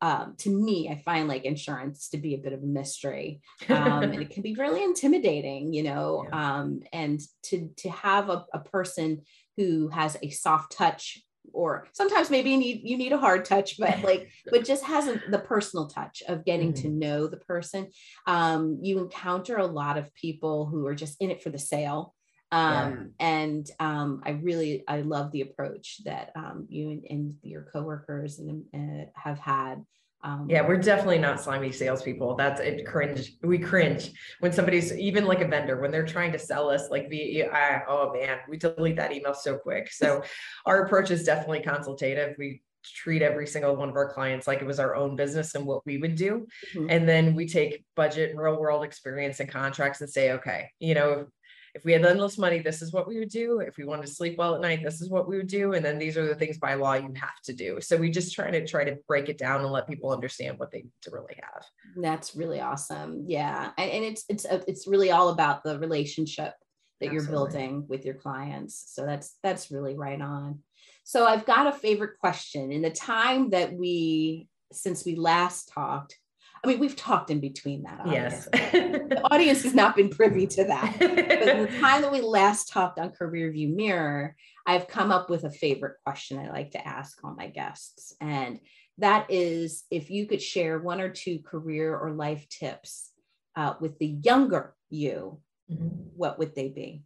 um, 0.00 0.34
to 0.38 0.50
me, 0.50 0.90
I 0.90 0.96
find 0.96 1.28
like 1.28 1.44
insurance 1.44 2.10
to 2.10 2.18
be 2.18 2.34
a 2.34 2.38
bit 2.38 2.52
of 2.52 2.62
a 2.62 2.66
mystery, 2.66 3.40
um, 3.68 4.02
and 4.02 4.20
it 4.20 4.30
can 4.30 4.42
be 4.42 4.54
really 4.58 4.82
intimidating, 4.82 5.72
you 5.72 5.82
know. 5.82 6.26
Yeah. 6.28 6.58
Um, 6.58 6.80
and 6.92 7.20
to 7.44 7.70
to 7.78 7.90
have 7.90 8.28
a, 8.28 8.44
a 8.52 8.58
person 8.58 9.22
who 9.56 9.88
has 9.88 10.16
a 10.22 10.30
soft 10.30 10.72
touch 10.72 11.22
or 11.52 11.86
sometimes 11.92 12.30
maybe 12.30 12.50
you 12.50 12.58
need 12.58 12.80
you 12.84 12.96
need 12.96 13.12
a 13.12 13.18
hard 13.18 13.44
touch 13.44 13.78
but 13.78 14.00
like 14.02 14.30
but 14.50 14.64
just 14.64 14.82
has 14.84 15.06
a, 15.06 15.20
the 15.30 15.38
personal 15.38 15.86
touch 15.86 16.22
of 16.26 16.44
getting 16.44 16.72
mm-hmm. 16.72 16.82
to 16.82 16.88
know 16.88 17.26
the 17.26 17.36
person 17.36 17.88
um, 18.26 18.78
you 18.82 18.98
encounter 18.98 19.56
a 19.56 19.66
lot 19.66 19.98
of 19.98 20.12
people 20.14 20.66
who 20.66 20.86
are 20.86 20.94
just 20.94 21.16
in 21.20 21.30
it 21.30 21.42
for 21.42 21.50
the 21.50 21.58
sale 21.58 22.13
um, 22.54 23.12
yeah. 23.20 23.26
and 23.26 23.70
um, 23.80 24.22
i 24.24 24.30
really 24.30 24.84
i 24.88 25.00
love 25.00 25.30
the 25.32 25.42
approach 25.42 26.00
that 26.04 26.30
um, 26.36 26.66
you 26.68 26.90
and, 26.90 27.04
and, 27.10 27.34
your 27.42 27.66
coworkers 27.72 28.38
and, 28.38 28.64
uh, 28.74 29.04
have 29.14 29.38
had 29.38 29.84
um, 30.24 30.46
yeah, 30.48 30.66
we're 30.66 30.78
definitely 30.78 31.18
not 31.18 31.38
slimy 31.38 31.70
salespeople. 31.70 32.34
That's 32.34 32.58
it. 32.58 32.86
Cringe. 32.86 33.34
We 33.42 33.58
cringe 33.58 34.10
when 34.40 34.52
somebody's 34.52 34.90
even 34.94 35.26
like 35.26 35.42
a 35.42 35.46
vendor 35.46 35.78
when 35.78 35.90
they're 35.90 36.06
trying 36.06 36.32
to 36.32 36.38
sell 36.38 36.70
us 36.70 36.88
like 36.90 37.10
via. 37.10 37.50
I, 37.52 37.82
oh 37.86 38.10
man, 38.14 38.38
we 38.48 38.56
delete 38.56 38.96
that 38.96 39.12
email 39.12 39.34
so 39.34 39.58
quick. 39.58 39.92
So 39.92 40.22
our 40.66 40.86
approach 40.86 41.10
is 41.10 41.24
definitely 41.24 41.60
consultative. 41.60 42.36
We 42.38 42.62
treat 42.82 43.20
every 43.20 43.46
single 43.46 43.76
one 43.76 43.90
of 43.90 43.96
our 43.96 44.12
clients 44.12 44.46
like 44.46 44.62
it 44.62 44.66
was 44.66 44.78
our 44.78 44.96
own 44.96 45.14
business 45.14 45.54
and 45.54 45.66
what 45.66 45.84
we 45.84 45.98
would 45.98 46.16
do. 46.16 46.46
Mm-hmm. 46.74 46.86
And 46.88 47.06
then 47.06 47.34
we 47.34 47.46
take 47.46 47.84
budget, 47.94 48.30
and 48.30 48.40
real 48.40 48.58
world 48.58 48.82
experience 48.82 49.40
and 49.40 49.50
contracts 49.50 50.00
and 50.00 50.08
say, 50.08 50.32
okay, 50.32 50.70
you 50.80 50.94
know, 50.94 51.26
if 51.74 51.84
we 51.84 51.92
had 51.92 52.04
endless 52.04 52.38
money, 52.38 52.60
this 52.60 52.82
is 52.82 52.92
what 52.92 53.08
we 53.08 53.18
would 53.18 53.30
do. 53.30 53.58
If 53.58 53.76
we 53.76 53.84
wanted 53.84 54.06
to 54.06 54.12
sleep 54.12 54.38
well 54.38 54.54
at 54.54 54.60
night, 54.60 54.84
this 54.84 55.00
is 55.00 55.10
what 55.10 55.28
we 55.28 55.36
would 55.36 55.48
do. 55.48 55.72
And 55.72 55.84
then 55.84 55.98
these 55.98 56.16
are 56.16 56.26
the 56.26 56.34
things 56.34 56.56
by 56.56 56.74
law 56.74 56.94
you 56.94 57.12
have 57.16 57.40
to 57.44 57.52
do. 57.52 57.80
So 57.80 57.96
we 57.96 58.10
just 58.10 58.32
try 58.32 58.50
to 58.50 58.64
try 58.64 58.84
to 58.84 58.96
break 59.08 59.28
it 59.28 59.38
down 59.38 59.60
and 59.60 59.72
let 59.72 59.88
people 59.88 60.12
understand 60.12 60.58
what 60.58 60.70
they 60.70 60.78
need 60.78 60.92
to 61.02 61.10
really 61.10 61.36
have. 61.42 61.64
That's 61.96 62.36
really 62.36 62.60
awesome. 62.60 63.24
Yeah. 63.26 63.72
And, 63.76 63.90
and 63.90 64.04
it's 64.04 64.24
it's 64.28 64.44
uh, 64.44 64.62
it's 64.68 64.86
really 64.86 65.10
all 65.10 65.30
about 65.30 65.64
the 65.64 65.78
relationship 65.80 66.54
that 67.00 67.06
Absolutely. 67.06 67.14
you're 67.16 67.26
building 67.26 67.84
with 67.88 68.04
your 68.04 68.14
clients. 68.14 68.84
So 68.94 69.04
that's 69.04 69.36
that's 69.42 69.72
really 69.72 69.96
right 69.96 70.20
on. 70.20 70.60
So 71.02 71.26
I've 71.26 71.44
got 71.44 71.66
a 71.66 71.72
favorite 71.72 72.18
question. 72.20 72.70
In 72.70 72.82
the 72.82 72.90
time 72.90 73.50
that 73.50 73.72
we 73.72 74.48
since 74.72 75.04
we 75.04 75.16
last 75.16 75.72
talked, 75.74 76.16
I 76.64 76.66
mean, 76.66 76.78
we've 76.78 76.96
talked 76.96 77.30
in 77.30 77.40
between 77.40 77.82
that. 77.82 78.06
Yes. 78.06 78.46
the 78.46 79.20
audience 79.30 79.62
has 79.62 79.74
not 79.74 79.96
been 79.96 80.08
privy 80.08 80.46
to 80.46 80.64
that. 80.64 80.96
But 80.98 81.16
the 81.16 81.78
time 81.80 82.02
that 82.02 82.10
we 82.10 82.20
last 82.20 82.70
talked 82.70 82.98
on 82.98 83.10
Career 83.10 83.52
View 83.52 83.68
Mirror, 83.68 84.34
I've 84.66 84.88
come 84.88 85.12
up 85.12 85.28
with 85.28 85.44
a 85.44 85.50
favorite 85.50 85.96
question 86.04 86.38
I 86.38 86.50
like 86.50 86.70
to 86.70 86.86
ask 86.86 87.22
all 87.22 87.34
my 87.34 87.48
guests. 87.48 88.14
And 88.20 88.60
that 88.98 89.26
is 89.30 89.84
if 89.90 90.10
you 90.10 90.26
could 90.26 90.40
share 90.40 90.78
one 90.78 91.00
or 91.00 91.10
two 91.10 91.40
career 91.40 91.96
or 91.96 92.12
life 92.12 92.48
tips 92.48 93.10
uh, 93.56 93.74
with 93.80 93.98
the 93.98 94.06
younger 94.06 94.74
you, 94.88 95.40
mm-hmm. 95.70 95.88
what 96.16 96.38
would 96.38 96.54
they 96.54 96.68
be? 96.68 97.02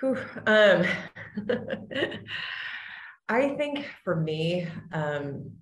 Whew, 0.00 0.18
um, 0.46 0.86
I 3.28 3.50
think 3.50 3.86
for 4.04 4.16
me, 4.16 4.66
um, 4.92 5.52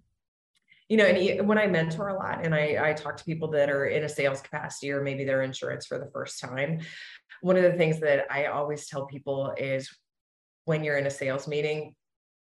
you 0.88 0.96
know, 0.96 1.04
and 1.04 1.46
when 1.46 1.58
I 1.58 1.66
mentor 1.66 2.08
a 2.08 2.14
lot 2.14 2.44
and 2.44 2.54
I, 2.54 2.78
I 2.82 2.92
talk 2.94 3.16
to 3.18 3.24
people 3.24 3.48
that 3.50 3.68
are 3.68 3.86
in 3.86 4.04
a 4.04 4.08
sales 4.08 4.40
capacity 4.40 4.90
or 4.90 5.02
maybe 5.02 5.24
they're 5.24 5.42
insurance 5.42 5.86
for 5.86 5.98
the 5.98 6.10
first 6.12 6.40
time, 6.40 6.80
one 7.42 7.56
of 7.56 7.62
the 7.62 7.74
things 7.74 8.00
that 8.00 8.26
I 8.30 8.46
always 8.46 8.88
tell 8.88 9.06
people 9.06 9.52
is 9.56 9.94
when 10.64 10.82
you're 10.84 10.96
in 10.96 11.06
a 11.06 11.10
sales 11.10 11.46
meeting, 11.46 11.94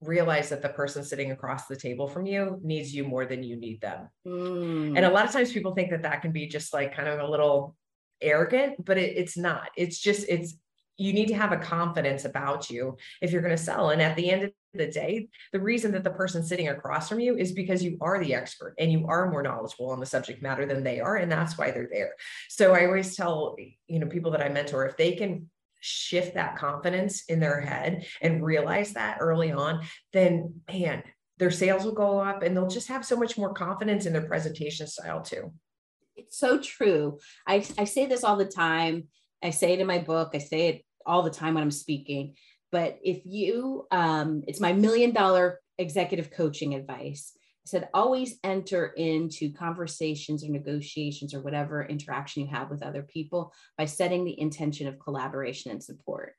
realize 0.02 0.50
that 0.50 0.62
the 0.62 0.70
person 0.70 1.04
sitting 1.04 1.32
across 1.32 1.66
the 1.66 1.76
table 1.76 2.08
from 2.08 2.28
you 2.28 2.60
needs 2.64 2.94
you 2.94 3.04
more 3.04 3.26
than 3.26 3.42
you 3.42 3.56
need 3.56 3.82
them. 3.82 4.08
Mm. 4.28 4.96
And 4.96 5.06
a 5.06 5.10
lot 5.10 5.26
of 5.26 5.32
times 5.32 5.52
people 5.52 5.74
think 5.74 5.90
that 5.90 6.04
that 6.04 6.22
can 6.22 6.32
be 6.32 6.48
just 6.48 6.74
like 6.74 6.96
kind 6.96 7.08
of 7.08 7.20
a 7.20 7.28
little 7.28 7.76
arrogant, 8.22 8.86
but 8.86 9.00
it, 9.00 9.18
it's 9.18 9.36
not. 9.36 9.70
It's 9.76 10.00
just, 10.00 10.28
it's, 10.30 10.56
you 10.98 11.14
need 11.14 11.28
to 11.28 11.36
have 11.36 11.52
a 11.52 11.58
confidence 11.58 12.26
about 12.26 12.70
you 12.70 12.98
if 13.22 13.32
you're 13.32 13.42
going 13.42 13.56
to 13.56 13.64
sell. 13.64 13.92
And 13.92 14.02
at 14.02 14.16
the 14.16 14.30
end 14.30 14.44
of 14.44 14.52
the 14.74 14.88
day, 14.88 15.30
the 15.54 15.60
reason 15.60 15.92
that 15.92 16.04
the 16.04 16.10
person 16.10 16.44
sitting 16.44 16.70
across 16.70 17.08
from 17.08 17.20
you 17.20 17.38
is 17.38 17.52
because 17.52 17.84
you 17.84 17.98
are 18.02 18.24
the 18.24 18.34
expert 18.34 18.76
and 18.80 18.92
you 18.92 19.06
are 19.08 19.30
more 19.30 19.44
knowledgeable 19.44 19.92
on 19.92 20.00
the 20.00 20.06
subject 20.06 20.42
matter 20.42 20.66
than 20.66 20.84
they 20.84 21.00
are. 21.00 21.18
And 21.18 21.32
that's 21.32 21.58
why 21.58 21.72
they're 21.72 21.90
there. 21.92 22.14
So 22.50 22.74
I 22.74 22.86
always 22.86 23.16
tell, 23.16 23.56
you 23.88 24.00
know, 24.00 24.08
people 24.08 24.32
that 24.32 24.42
I 24.42 24.50
mentor, 24.50 24.86
if 24.86 24.98
they 24.98 25.14
can 25.14 25.50
shift 25.80 26.34
that 26.34 26.58
confidence 26.58 27.26
in 27.26 27.40
their 27.40 27.62
head 27.62 28.06
and 28.22 28.44
realize 28.44 28.94
that 28.94 29.18
early 29.20 29.52
on, 29.52 29.82
then 30.14 30.62
man, 30.72 31.04
their 31.38 31.52
sales 31.52 31.86
will 31.86 31.94
go 31.94 32.20
up 32.20 32.42
and 32.42 32.58
they'll 32.58 32.68
just 32.68 32.88
have 32.88 33.06
so 33.06 33.16
much 33.16 33.38
more 33.38 33.54
confidence 33.54 34.06
in 34.06 34.14
their 34.14 34.24
presentation 34.24 34.88
style 34.88 35.22
too. 35.22 35.54
It's 36.16 36.40
so 36.40 36.60
true. 36.60 37.20
I, 37.46 37.64
I 37.78 37.84
say 37.84 38.08
this 38.08 38.24
all 38.24 38.38
the 38.38 38.46
time. 38.46 39.08
I 39.44 39.52
say 39.52 39.74
it 39.74 39.80
in 39.80 39.86
my 39.86 40.00
book. 40.00 40.32
I 40.34 40.40
say 40.40 40.68
it 40.70 40.86
all 41.08 41.24
the 41.24 41.32
time 41.32 41.56
when 41.56 41.64
I'm 41.64 41.72
speaking 41.72 42.36
but 42.72 43.00
if 43.04 43.22
you, 43.26 43.86
um, 43.92 44.44
it's 44.48 44.60
my 44.60 44.74
million 44.74 45.12
dollar 45.12 45.60
executive 45.78 46.32
coaching 46.32 46.76
advice. 46.76 47.34
I 47.36 47.70
said, 47.70 47.90
always 47.94 48.40
enter 48.44 48.88
into 48.88 49.52
conversations 49.54 50.44
or 50.44 50.50
negotiations 50.50 51.34
or 51.34 51.42
whatever 51.42 51.84
interaction 51.84 52.44
you 52.44 52.50
have 52.50 52.70
with 52.70 52.84
other 52.84 53.04
people 53.04 53.54
by 53.78 53.86
setting 53.86 54.24
the 54.24 54.40
intention 54.40 54.88
of 54.88 55.00
collaboration 55.00 55.72
and 55.72 55.84
support. 55.84 56.34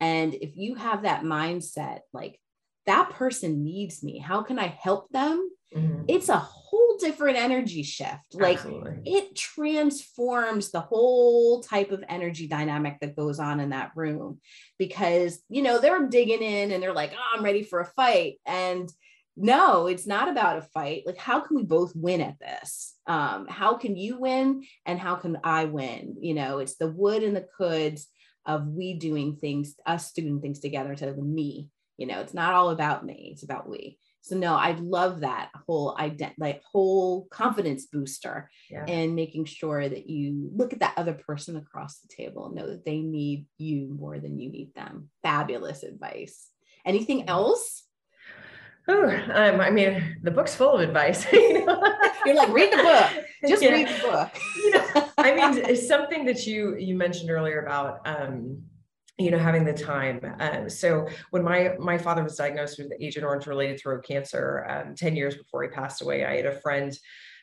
And 0.00 0.34
if 0.34 0.56
you 0.56 0.74
have 0.74 1.02
that 1.02 1.22
mindset, 1.22 2.00
like 2.12 2.38
that 2.86 3.10
person 3.10 3.64
needs 3.64 4.02
me, 4.02 4.18
how 4.18 4.42
can 4.42 4.58
I 4.58 4.66
help 4.66 5.08
them? 5.10 5.48
Mm-hmm. 5.74 6.04
It's 6.08 6.28
a 6.28 6.38
whole 6.38 6.96
different 6.98 7.36
energy 7.36 7.82
shift. 7.82 8.34
Like 8.34 8.58
Absolutely. 8.58 9.02
it 9.04 9.36
transforms 9.36 10.70
the 10.70 10.80
whole 10.80 11.62
type 11.62 11.90
of 11.90 12.04
energy 12.08 12.46
dynamic 12.46 12.98
that 13.00 13.16
goes 13.16 13.38
on 13.38 13.60
in 13.60 13.70
that 13.70 13.92
room 13.96 14.40
because, 14.78 15.40
you 15.48 15.62
know, 15.62 15.78
they're 15.78 16.08
digging 16.08 16.42
in 16.42 16.72
and 16.72 16.82
they're 16.82 16.94
like, 16.94 17.12
oh, 17.14 17.36
I'm 17.36 17.44
ready 17.44 17.62
for 17.62 17.80
a 17.80 17.86
fight. 17.86 18.34
And 18.46 18.90
no, 19.36 19.88
it's 19.88 20.06
not 20.06 20.28
about 20.28 20.58
a 20.58 20.62
fight. 20.62 21.02
Like, 21.06 21.18
how 21.18 21.40
can 21.40 21.56
we 21.56 21.64
both 21.64 21.92
win 21.96 22.20
at 22.20 22.38
this? 22.38 22.94
Um, 23.06 23.46
how 23.48 23.74
can 23.74 23.96
you 23.96 24.20
win 24.20 24.64
and 24.86 24.98
how 24.98 25.16
can 25.16 25.38
I 25.42 25.64
win? 25.64 26.16
You 26.20 26.34
know, 26.34 26.58
it's 26.58 26.76
the 26.76 26.88
would 26.88 27.22
and 27.22 27.34
the 27.34 27.46
coulds 27.58 28.06
of 28.46 28.68
we 28.68 28.94
doing 28.94 29.36
things, 29.36 29.74
us 29.86 30.12
doing 30.12 30.40
things 30.40 30.60
together 30.60 30.90
instead 30.90 31.08
of 31.08 31.16
the 31.16 31.22
me. 31.22 31.68
You 31.96 32.06
know, 32.06 32.20
it's 32.20 32.34
not 32.34 32.54
all 32.54 32.70
about 32.70 33.04
me, 33.04 33.30
it's 33.32 33.42
about 33.42 33.68
we. 33.68 33.98
So 34.24 34.38
no, 34.38 34.54
I 34.54 34.72
love 34.80 35.20
that 35.20 35.50
whole 35.66 35.94
ident 35.96 36.32
like 36.38 36.62
whole 36.72 37.26
confidence 37.26 37.84
booster 37.84 38.50
yeah. 38.70 38.86
and 38.88 39.14
making 39.14 39.44
sure 39.44 39.86
that 39.86 40.08
you 40.08 40.50
look 40.56 40.72
at 40.72 40.80
that 40.80 40.94
other 40.96 41.12
person 41.12 41.58
across 41.58 41.98
the 41.98 42.08
table 42.08 42.46
and 42.46 42.54
know 42.54 42.66
that 42.66 42.86
they 42.86 43.00
need 43.00 43.44
you 43.58 43.94
more 44.00 44.18
than 44.18 44.38
you 44.38 44.48
need 44.50 44.74
them. 44.74 45.10
Fabulous 45.22 45.82
advice. 45.82 46.48
Anything 46.86 47.28
else? 47.28 47.82
Oh, 48.88 49.10
um, 49.10 49.60
I 49.60 49.70
mean, 49.70 50.16
the 50.22 50.30
book's 50.30 50.54
full 50.54 50.72
of 50.72 50.80
advice. 50.80 51.26
you 51.32 51.66
are 51.68 52.34
like, 52.34 52.48
read 52.48 52.72
the 52.72 52.78
book. 52.78 53.24
Just 53.46 53.62
yeah. 53.62 53.72
read 53.72 53.88
the 53.88 54.00
book. 54.08 54.30
you 54.56 54.70
know, 54.70 55.08
I 55.18 55.34
mean, 55.34 55.64
it's 55.68 55.86
something 55.86 56.24
that 56.24 56.46
you 56.46 56.76
you 56.76 56.94
mentioned 56.94 57.30
earlier 57.30 57.60
about 57.60 58.00
um, 58.06 58.62
you 59.18 59.30
know 59.30 59.38
having 59.38 59.64
the 59.64 59.72
time. 59.72 60.20
Um, 60.40 60.68
so 60.68 61.06
when 61.30 61.44
my 61.44 61.74
my 61.78 61.98
father 61.98 62.22
was 62.22 62.36
diagnosed 62.36 62.78
with 62.78 62.92
agent 63.00 63.24
orange 63.24 63.46
related 63.46 63.80
throat 63.80 64.04
cancer 64.04 64.66
um, 64.68 64.94
10 64.94 65.16
years 65.16 65.36
before 65.36 65.62
he 65.62 65.68
passed 65.68 66.02
away 66.02 66.24
i 66.24 66.36
had 66.36 66.46
a 66.46 66.60
friend 66.60 66.96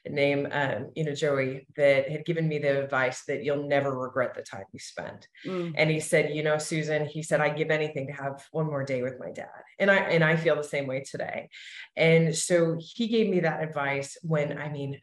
named 0.09 0.47
um, 0.51 0.89
you 0.95 1.03
know 1.03 1.13
joey 1.13 1.67
that 1.75 2.09
had 2.09 2.25
given 2.25 2.47
me 2.47 2.57
the 2.57 2.83
advice 2.83 3.23
that 3.25 3.43
you'll 3.43 3.67
never 3.67 3.97
regret 3.97 4.33
the 4.33 4.41
time 4.41 4.63
you 4.73 4.79
spend. 4.79 5.27
Mm. 5.45 5.73
and 5.77 5.89
he 5.89 5.99
said 5.99 6.35
you 6.35 6.43
know 6.43 6.57
susan 6.57 7.05
he 7.05 7.23
said 7.23 7.39
i 7.39 7.49
give 7.49 7.71
anything 7.71 8.07
to 8.07 8.13
have 8.13 8.43
one 8.51 8.65
more 8.65 8.83
day 8.83 9.01
with 9.01 9.19
my 9.19 9.31
dad. 9.31 9.47
And 9.79 9.89
i 9.89 9.97
and 9.97 10.23
i 10.23 10.35
feel 10.35 10.55
the 10.55 10.63
same 10.63 10.87
way 10.87 11.03
today. 11.09 11.49
And 11.95 12.35
so 12.35 12.77
he 12.79 13.07
gave 13.07 13.29
me 13.29 13.41
that 13.41 13.63
advice 13.63 14.17
when 14.23 14.57
i 14.57 14.69
mean 14.69 14.99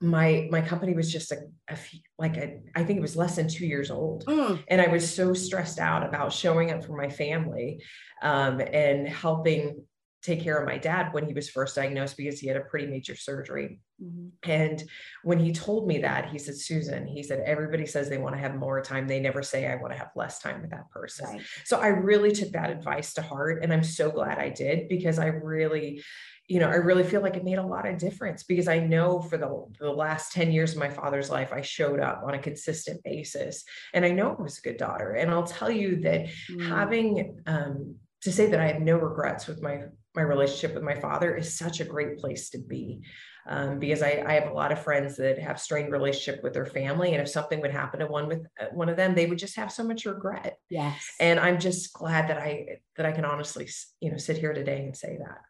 my 0.00 0.48
my 0.50 0.60
company 0.60 0.94
was 0.94 1.10
just 1.10 1.32
a, 1.32 1.38
a 1.68 1.76
few, 1.76 2.00
like 2.18 2.36
a, 2.36 2.60
I 2.74 2.84
think 2.84 2.98
it 2.98 3.02
was 3.02 3.16
less 3.16 3.36
than 3.36 3.48
two 3.48 3.66
years 3.66 3.90
old, 3.90 4.24
mm. 4.26 4.62
and 4.68 4.80
I 4.80 4.88
was 4.88 5.08
so 5.08 5.34
stressed 5.34 5.78
out 5.78 6.06
about 6.06 6.32
showing 6.32 6.70
up 6.70 6.84
for 6.84 6.96
my 6.96 7.08
family 7.08 7.82
um, 8.22 8.60
and 8.60 9.08
helping 9.08 9.84
take 10.24 10.40
care 10.40 10.56
of 10.56 10.66
my 10.66 10.78
dad 10.78 11.12
when 11.12 11.26
he 11.26 11.34
was 11.34 11.50
first 11.50 11.76
diagnosed 11.76 12.16
because 12.16 12.40
he 12.40 12.46
had 12.46 12.56
a 12.56 12.62
pretty 12.62 12.86
major 12.86 13.14
surgery. 13.14 13.78
Mm-hmm. 14.02 14.50
And 14.50 14.82
when 15.22 15.38
he 15.38 15.52
told 15.52 15.86
me 15.86 15.98
that, 15.98 16.30
he 16.30 16.38
said, 16.38 16.56
Susan, 16.56 17.06
he 17.06 17.22
said, 17.22 17.42
everybody 17.44 17.84
says 17.84 18.08
they 18.08 18.16
want 18.16 18.34
to 18.34 18.40
have 18.40 18.54
more 18.54 18.80
time. 18.80 19.06
They 19.06 19.20
never 19.20 19.42
say, 19.42 19.66
I 19.66 19.76
want 19.76 19.92
to 19.92 19.98
have 19.98 20.08
less 20.16 20.38
time 20.38 20.62
with 20.62 20.70
that 20.70 20.90
person. 20.90 21.26
Right. 21.26 21.42
So 21.64 21.78
I 21.78 21.88
really 21.88 22.32
took 22.32 22.52
that 22.52 22.70
advice 22.70 23.12
to 23.14 23.22
heart. 23.22 23.62
And 23.62 23.70
I'm 23.70 23.84
so 23.84 24.10
glad 24.10 24.38
I 24.38 24.48
did 24.48 24.88
because 24.88 25.18
I 25.18 25.26
really, 25.26 26.02
you 26.46 26.60
know, 26.60 26.68
I 26.68 26.74
really 26.74 27.04
feel 27.04 27.22
like 27.22 27.36
it 27.36 27.44
made 27.44 27.58
a 27.58 27.66
lot 27.66 27.88
of 27.88 27.96
difference 27.96 28.42
because 28.42 28.68
I 28.68 28.78
know 28.78 29.20
for 29.22 29.38
the, 29.38 29.64
the 29.80 29.90
last 29.90 30.32
10 30.32 30.52
years 30.52 30.72
of 30.72 30.78
my 30.78 30.90
father's 30.90 31.30
life, 31.30 31.52
I 31.52 31.62
showed 31.62 32.00
up 32.00 32.22
on 32.24 32.34
a 32.34 32.38
consistent 32.38 33.02
basis. 33.02 33.64
And 33.94 34.04
I 34.04 34.10
know 34.10 34.36
I 34.38 34.42
was 34.42 34.58
a 34.58 34.62
good 34.62 34.76
daughter. 34.76 35.12
And 35.12 35.30
I'll 35.30 35.46
tell 35.46 35.70
you 35.70 36.00
that 36.02 36.26
mm. 36.50 36.68
having, 36.68 37.40
um, 37.46 37.96
to 38.22 38.32
say 38.32 38.46
that 38.50 38.60
I 38.60 38.68
have 38.68 38.80
no 38.80 38.96
regrets 38.96 39.46
with 39.46 39.62
my 39.62 39.84
my 40.14 40.22
relationship 40.22 40.74
with 40.74 40.84
my 40.84 40.94
father 40.94 41.36
is 41.36 41.58
such 41.58 41.80
a 41.80 41.84
great 41.84 42.18
place 42.18 42.48
to 42.50 42.58
be 42.58 43.00
um, 43.46 43.78
because 43.78 44.00
I, 44.00 44.24
I, 44.26 44.34
have 44.34 44.48
a 44.48 44.54
lot 44.54 44.72
of 44.72 44.82
friends 44.82 45.16
that 45.16 45.38
have 45.38 45.60
strained 45.60 45.92
relationship 45.92 46.42
with 46.42 46.54
their 46.54 46.66
family 46.66 47.12
and 47.12 47.20
if 47.20 47.28
something 47.28 47.60
would 47.60 47.72
happen 47.72 48.00
to 48.00 48.06
one 48.06 48.28
with 48.28 48.46
uh, 48.60 48.66
one 48.72 48.88
of 48.88 48.96
them 48.96 49.14
they 49.14 49.26
would 49.26 49.38
just 49.38 49.56
have 49.56 49.72
so 49.72 49.82
much 49.82 50.06
regret 50.06 50.56
yes 50.70 51.10
and 51.20 51.40
i'm 51.40 51.58
just 51.58 51.92
glad 51.92 52.28
that 52.28 52.38
i 52.38 52.78
that 52.96 53.06
i 53.06 53.12
can 53.12 53.24
honestly 53.24 53.68
you 54.00 54.10
know 54.10 54.16
sit 54.16 54.38
here 54.38 54.52
today 54.52 54.84
and 54.84 54.96
say 54.96 55.18
that 55.18 55.40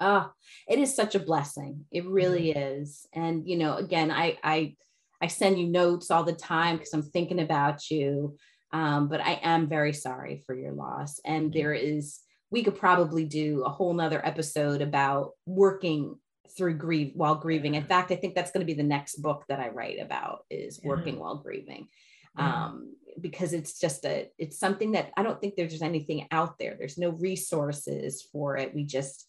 oh 0.00 0.30
it 0.68 0.78
is 0.78 0.94
such 0.94 1.14
a 1.14 1.20
blessing 1.20 1.84
it 1.90 2.04
really 2.06 2.48
mm-hmm. 2.48 2.80
is 2.80 3.06
and 3.12 3.48
you 3.48 3.56
know 3.56 3.76
again 3.76 4.10
i 4.10 4.36
i 4.42 4.74
i 5.20 5.26
send 5.26 5.58
you 5.58 5.66
notes 5.66 6.10
all 6.10 6.24
the 6.24 6.32
time 6.32 6.76
because 6.76 6.92
i'm 6.92 7.02
thinking 7.02 7.40
about 7.40 7.90
you 7.90 8.36
um, 8.72 9.08
but 9.08 9.20
i 9.20 9.38
am 9.42 9.68
very 9.68 9.92
sorry 9.92 10.42
for 10.46 10.54
your 10.54 10.72
loss 10.72 11.20
and 11.24 11.52
there 11.52 11.72
is 11.72 12.20
we 12.50 12.62
could 12.62 12.78
probably 12.78 13.24
do 13.24 13.62
a 13.64 13.68
whole 13.68 13.94
nother 13.94 14.24
episode 14.24 14.80
about 14.80 15.32
working 15.46 16.16
through 16.56 16.74
grief 16.74 17.12
while 17.14 17.34
grieving. 17.34 17.74
In 17.74 17.84
fact, 17.84 18.12
I 18.12 18.16
think 18.16 18.34
that's 18.34 18.50
going 18.50 18.60
to 18.60 18.72
be 18.72 18.80
the 18.80 18.86
next 18.86 19.16
book 19.16 19.44
that 19.48 19.60
I 19.60 19.70
write 19.70 20.00
about 20.00 20.44
is 20.50 20.80
working 20.84 21.14
yeah. 21.14 21.20
while 21.20 21.36
grieving. 21.36 21.88
Um, 22.36 22.96
because 23.20 23.52
it's 23.52 23.78
just 23.78 24.04
a 24.04 24.28
it's 24.38 24.58
something 24.58 24.92
that 24.92 25.12
I 25.16 25.22
don't 25.22 25.40
think 25.40 25.54
there's 25.54 25.82
anything 25.82 26.26
out 26.32 26.58
there. 26.58 26.74
There's 26.76 26.98
no 26.98 27.10
resources 27.10 28.26
for 28.32 28.56
it. 28.56 28.74
We 28.74 28.84
just 28.84 29.28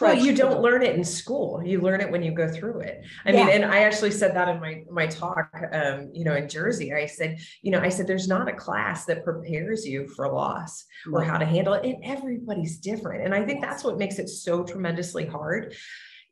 well, 0.00 0.14
you 0.14 0.34
don't 0.34 0.60
learn 0.60 0.82
it 0.82 0.94
in 0.94 1.04
school. 1.04 1.62
You 1.64 1.80
learn 1.80 2.02
it 2.02 2.10
when 2.10 2.22
you 2.22 2.32
go 2.32 2.46
through 2.46 2.80
it. 2.80 3.02
I 3.24 3.30
yeah. 3.30 3.44
mean, 3.44 3.54
and 3.54 3.64
I 3.64 3.80
actually 3.80 4.10
said 4.10 4.36
that 4.36 4.48
in 4.48 4.60
my 4.60 4.84
my 4.90 5.06
talk, 5.06 5.50
um, 5.72 6.10
you 6.12 6.24
know, 6.24 6.34
in 6.34 6.48
Jersey. 6.50 6.92
I 6.92 7.06
said, 7.06 7.38
you 7.62 7.70
know, 7.70 7.80
I 7.80 7.88
said 7.88 8.06
there's 8.06 8.28
not 8.28 8.48
a 8.48 8.52
class 8.52 9.06
that 9.06 9.24
prepares 9.24 9.86
you 9.86 10.06
for 10.08 10.30
loss 10.30 10.84
or 11.10 11.24
how 11.24 11.38
to 11.38 11.46
handle 11.46 11.72
it, 11.74 11.84
and 11.86 12.04
everybody's 12.04 12.78
different. 12.78 13.24
And 13.24 13.34
I 13.34 13.42
think 13.44 13.62
that's 13.62 13.82
what 13.82 13.96
makes 13.96 14.18
it 14.18 14.28
so 14.28 14.64
tremendously 14.64 15.24
hard. 15.24 15.74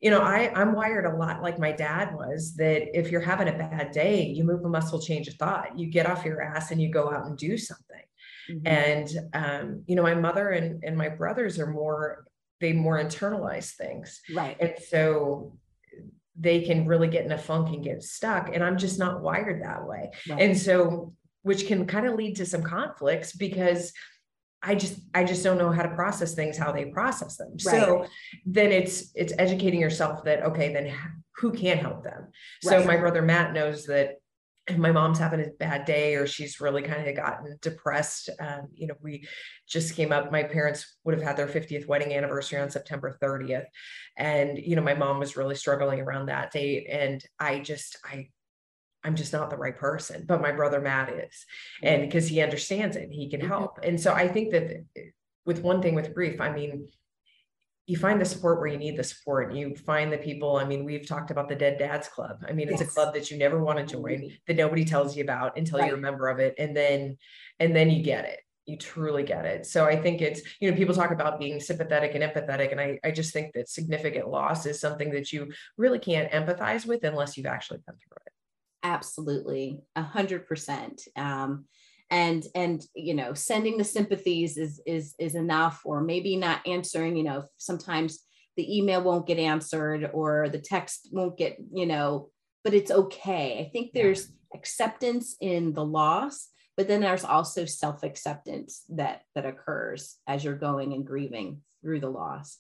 You 0.01 0.11
know, 0.11 0.21
I 0.21 0.53
I'm 0.55 0.75
wired 0.75 1.07
a 1.07 1.17
lot 1.17 1.43
like 1.43 1.59
my 1.59 1.73
dad 1.73 2.15
was. 2.15 2.55
That 2.57 2.97
if 2.97 3.11
you're 3.11 3.23
having 3.23 3.49
a 3.49 3.57
bad 3.57 3.93
day, 3.93 4.27
you 4.27 4.45
move 4.45 4.63
a 4.63 4.69
muscle, 4.69 5.01
change 5.01 5.27
a 5.27 5.33
thought. 5.33 5.79
You 5.79 5.87
get 5.87 6.05
off 6.05 6.25
your 6.25 6.43
ass 6.43 6.71
and 6.71 6.83
you 6.83 6.91
go 6.93 7.11
out 7.11 7.25
and 7.27 7.39
do 7.39 7.57
something. 7.57 7.97
Mm-hmm. 8.51 8.67
And 8.67 9.09
um, 9.33 9.85
you 9.87 9.97
know, 9.97 10.03
my 10.03 10.15
mother 10.15 10.51
and 10.51 10.85
and 10.85 10.99
my 10.99 11.09
brothers 11.09 11.59
are 11.59 11.67
more 11.67 12.27
they 12.61 12.73
more 12.73 12.99
internalize 12.99 13.75
things. 13.75 14.21
Right. 14.35 14.57
And 14.61 14.75
so 14.89 15.57
they 16.39 16.63
can 16.63 16.87
really 16.87 17.09
get 17.09 17.25
in 17.25 17.33
a 17.33 17.39
funk 17.39 17.69
and 17.69 17.83
get 17.83 18.03
stuck. 18.03 18.55
And 18.55 18.63
I'm 18.63 18.79
just 18.79 18.99
not 18.99 19.21
wired 19.21 19.63
that 19.63 19.87
way. 19.87 20.11
Right. 20.29 20.41
And 20.41 20.57
so, 20.57 21.15
which 21.43 21.67
can 21.67 21.87
kind 21.87 22.07
of 22.07 22.15
lead 22.15 22.37
to 22.37 22.47
some 22.47 22.63
conflicts 22.63 23.33
because 23.33 23.93
I 24.63 24.75
just 24.75 25.01
I 25.15 25.25
just 25.25 25.45
don't 25.45 25.59
know 25.59 25.71
how 25.71 25.83
to 25.83 25.95
process 25.95 26.35
things 26.35 26.59
how 26.59 26.73
they 26.73 26.87
process 26.87 27.37
them. 27.37 27.51
Right. 27.51 27.59
So 27.59 28.07
then 28.45 28.73
it's 28.73 29.13
it's 29.15 29.33
educating 29.39 29.81
yourself 29.81 30.25
that 30.25 30.43
okay 30.43 30.73
then 30.73 30.93
who 31.37 31.53
can 31.53 31.79
help 31.79 32.03
them. 32.03 32.29
Right. 32.65 32.81
So 32.81 32.85
my 32.85 32.97
brother 32.97 33.23
Matt 33.23 33.53
knows 33.53 33.87
that 33.87 34.17
my 34.77 34.93
mom's 34.93 35.19
having 35.19 35.41
a 35.41 35.49
bad 35.59 35.85
day 35.85 36.15
or 36.15 36.27
she's 36.27 36.61
really 36.61 36.83
kind 36.83 37.09
of 37.09 37.17
gotten 37.17 37.57
depressed 37.63 38.29
um, 38.41 38.69
you 38.75 38.87
know 38.87 38.95
we 39.03 39.27
just 39.67 39.95
came 39.95 40.13
up 40.13 40.31
my 40.31 40.43
parents 40.43 40.97
would 41.05 41.15
have 41.15 41.27
had 41.27 41.37
their 41.37 41.47
50th 41.47 41.87
wedding 41.87 42.13
anniversary 42.13 42.61
on 42.61 42.71
september 42.71 43.17
30th 43.23 43.67
and 44.17 44.59
you 44.59 44.77
know 44.77 44.83
my 44.83 44.95
mom 44.95 45.19
was 45.19 45.37
really 45.37 45.55
struggling 45.55 46.01
around 46.01 46.27
that 46.27 46.53
date 46.53 46.87
and 46.91 47.25
i 47.39 47.59
just 47.59 47.99
i 48.05 48.29
i'm 49.05 49.17
just 49.17 49.33
not 49.33 49.51
the 49.51 49.57
right 49.57 49.77
person 49.77 50.25
but 50.27 50.43
my 50.43 50.53
brother 50.53 50.81
matt 50.81 51.09
is. 51.11 51.47
And 51.83 52.03
because 52.03 52.29
he 52.29 52.43
understands 52.43 52.97
it 52.97 53.11
he 53.11 53.31
can 53.31 53.41
mm-hmm. 53.41 53.49
help. 53.49 53.79
And 53.83 54.01
so 54.01 54.13
i 54.13 54.29
think 54.29 54.51
that 54.51 54.85
with 55.47 55.63
one 55.63 55.81
thing 55.81 55.95
with 55.95 56.15
grief 56.15 56.41
i 56.41 56.53
mean 56.53 56.89
you 57.89 57.97
find 57.97 58.21
the 58.21 58.25
support 58.25 58.61
where 58.61 58.69
you 58.69 58.77
need 58.77 58.99
the 58.99 59.03
support. 59.03 59.55
You 59.55 59.75
find 59.75 60.13
the 60.13 60.19
people. 60.19 60.59
I 60.59 60.65
mean, 60.65 60.85
we've 60.85 61.09
talked 61.09 61.31
about 61.31 61.49
the 61.49 61.55
Dead 61.55 61.79
Dads 61.79 62.07
Club. 62.07 62.45
I 62.47 62.53
mean, 62.53 62.69
it's 62.69 62.83
a 62.83 62.87
club 62.87 63.15
that 63.15 63.31
you 63.31 63.39
never 63.39 63.65
want 63.65 63.79
to 63.79 63.87
join, 63.87 64.19
mm-hmm. 64.19 64.35
that 64.47 64.57
nobody 64.57 64.85
tells 64.85 65.17
you 65.17 65.25
about 65.25 65.57
until 65.57 65.79
right. 65.79 65.89
you're 65.89 65.97
a 65.97 66.01
member 66.01 66.29
of 66.29 66.39
it, 66.39 66.55
and 66.59 66.77
then 66.77 67.17
and 67.59 67.75
then 67.75 67.89
you 67.89 68.03
get 68.03 68.27
it. 68.27 68.41
You 68.67 68.77
truly 68.77 69.23
get 69.23 69.47
it. 69.47 69.65
So 69.65 69.87
I 69.87 69.97
think 69.97 70.21
it's 70.21 70.43
you 70.61 70.71
know 70.71 70.77
people 70.77 70.95
talk 70.95 71.13
about 71.13 71.41
being 71.41 71.61
sympathetic 71.61 72.15
and 72.15 72.23
empathetic, 72.23 72.73
and 72.73 72.81
I 72.81 73.01
I 73.03 73.11
just 73.11 73.33
think 73.33 73.55
that 73.55 73.71
significant 73.71 74.29
loss 74.29 74.67
is 74.67 74.79
something 74.79 75.11
that 75.13 75.33
you 75.33 75.51
really 75.79 75.99
can't 75.99 76.31
empathize 76.31 76.85
with 76.85 77.05
unless 77.05 77.39
you've 77.39 77.47
actually 77.47 77.79
been 77.87 77.97
through 77.97 78.19
it. 78.27 78.33
Absolutely, 78.83 79.81
a 79.97 80.03
hundred 80.03 80.47
percent. 80.47 81.09
Um, 81.17 81.65
And 82.11 82.45
and 82.55 82.83
you 82.95 83.15
know 83.15 83.35
sending 83.35 83.77
the 83.77 83.85
sympathies 83.85 84.57
is 84.57 84.81
is 84.87 85.15
is 85.19 85.35
enough 85.35 85.83
or 85.85 86.01
maybe 86.01 86.37
not 86.37 86.67
answering 86.67 87.17
you 87.17 87.23
know 87.23 87.45
sometimes 87.59 88.21
the 88.57 88.79
email 88.79 89.03
won't 89.03 89.27
get 89.27 89.39
answered 89.39 90.11
or 90.13 90.49
the 90.49 90.59
text 90.59 91.09
won't 91.13 91.37
get 91.37 91.59
you 91.73 91.87
know 91.87 92.31
but 92.65 92.75
it's 92.75 92.91
okay 92.91 93.61
i 93.61 93.71
think 93.71 93.93
there's 93.93 94.33
acceptance 94.55 95.37
in 95.41 95.75
the 95.75 95.85
loss 95.85 96.49
but 96.79 96.89
then 96.89 97.01
there's 97.01 97.25
also 97.25 97.65
self-acceptance 97.65 98.85
that 98.89 99.23
that 99.35 99.47
occurs 99.47 100.17
as 100.27 100.43
you're 100.43 100.57
going 100.57 100.95
and 100.95 101.07
grieving 101.07 101.61
through 101.83 102.01
the 102.01 102.11
loss 102.11 102.59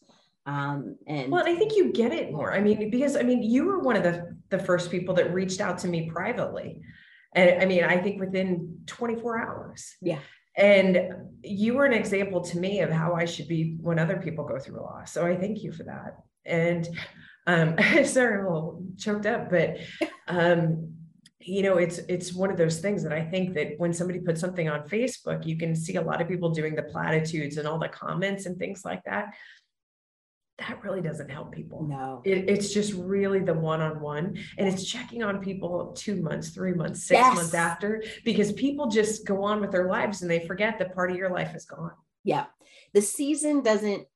um, 0.48 0.96
and 1.06 1.30
well, 1.30 1.44
and 1.44 1.54
I 1.54 1.58
think 1.58 1.76
you 1.76 1.92
get 1.92 2.11
it 2.11 2.32
more. 2.32 2.54
I 2.54 2.61
mean, 2.61 2.88
because 2.88 3.16
I 3.16 3.22
mean, 3.22 3.42
you 3.42 3.66
were 3.66 3.80
one 3.80 3.96
of 3.96 4.02
the 4.02 4.34
the 4.48 4.58
first 4.58 4.90
people 4.90 5.14
that 5.16 5.34
reached 5.34 5.61
out 5.61 5.76
to 5.80 5.88
me 5.88 6.08
privately. 6.11 6.80
And 7.34 7.62
I 7.62 7.66
mean, 7.66 7.84
I 7.84 7.98
think 7.98 8.20
within 8.20 8.78
24 8.86 9.38
hours. 9.38 9.94
Yeah. 10.00 10.20
And 10.56 11.14
you 11.42 11.74
were 11.74 11.84
an 11.84 11.92
example 11.92 12.40
to 12.42 12.58
me 12.58 12.80
of 12.80 12.90
how 12.90 13.14
I 13.14 13.26
should 13.26 13.46
be 13.46 13.76
when 13.80 13.98
other 13.98 14.16
people 14.16 14.44
go 14.44 14.58
through 14.58 14.80
a 14.80 14.82
loss. 14.82 15.12
So 15.12 15.24
I 15.24 15.36
thank 15.36 15.62
you 15.62 15.72
for 15.72 15.84
that. 15.84 16.16
And 16.44 16.88
um, 17.46 17.76
sorry, 18.04 18.40
I'm 18.40 18.46
a 18.46 18.52
little 18.52 18.82
choked 18.96 19.26
up, 19.26 19.50
but 19.50 19.78
um, 20.28 20.94
you 21.40 21.62
know, 21.62 21.76
it's 21.76 21.98
it's 22.08 22.34
one 22.34 22.50
of 22.50 22.58
those 22.58 22.80
things 22.80 23.02
that 23.04 23.12
I 23.12 23.24
think 23.24 23.54
that 23.54 23.74
when 23.78 23.92
somebody 23.92 24.18
puts 24.18 24.40
something 24.40 24.68
on 24.68 24.88
Facebook, 24.88 25.46
you 25.46 25.56
can 25.56 25.74
see 25.74 25.94
a 25.94 26.02
lot 26.02 26.20
of 26.20 26.28
people 26.28 26.50
doing 26.50 26.74
the 26.74 26.82
platitudes 26.82 27.56
and 27.56 27.66
all 27.66 27.78
the 27.78 27.88
comments 27.88 28.44
and 28.44 28.58
things 28.58 28.84
like 28.84 29.02
that 29.04 29.32
that 30.58 30.82
really 30.82 31.00
doesn't 31.00 31.30
help 31.30 31.52
people. 31.52 31.84
No, 31.84 32.20
it, 32.24 32.50
it's 32.50 32.72
just 32.72 32.92
really 32.94 33.40
the 33.40 33.54
one 33.54 33.80
on 33.80 34.00
one, 34.00 34.36
and 34.58 34.68
it's 34.68 34.84
checking 34.84 35.22
on 35.22 35.40
people 35.40 35.92
two 35.96 36.20
months, 36.20 36.50
three 36.50 36.72
months, 36.72 37.04
six 37.04 37.20
yes. 37.20 37.34
months 37.34 37.54
after, 37.54 38.02
because 38.24 38.52
people 38.52 38.88
just 38.88 39.26
go 39.26 39.44
on 39.44 39.60
with 39.60 39.70
their 39.70 39.88
lives 39.88 40.22
and 40.22 40.30
they 40.30 40.46
forget 40.46 40.78
that 40.78 40.94
part 40.94 41.10
of 41.10 41.16
your 41.16 41.30
life 41.30 41.54
is 41.54 41.64
gone. 41.64 41.92
Yeah, 42.24 42.46
the 42.92 43.02
season 43.02 43.62
doesn't 43.62 44.06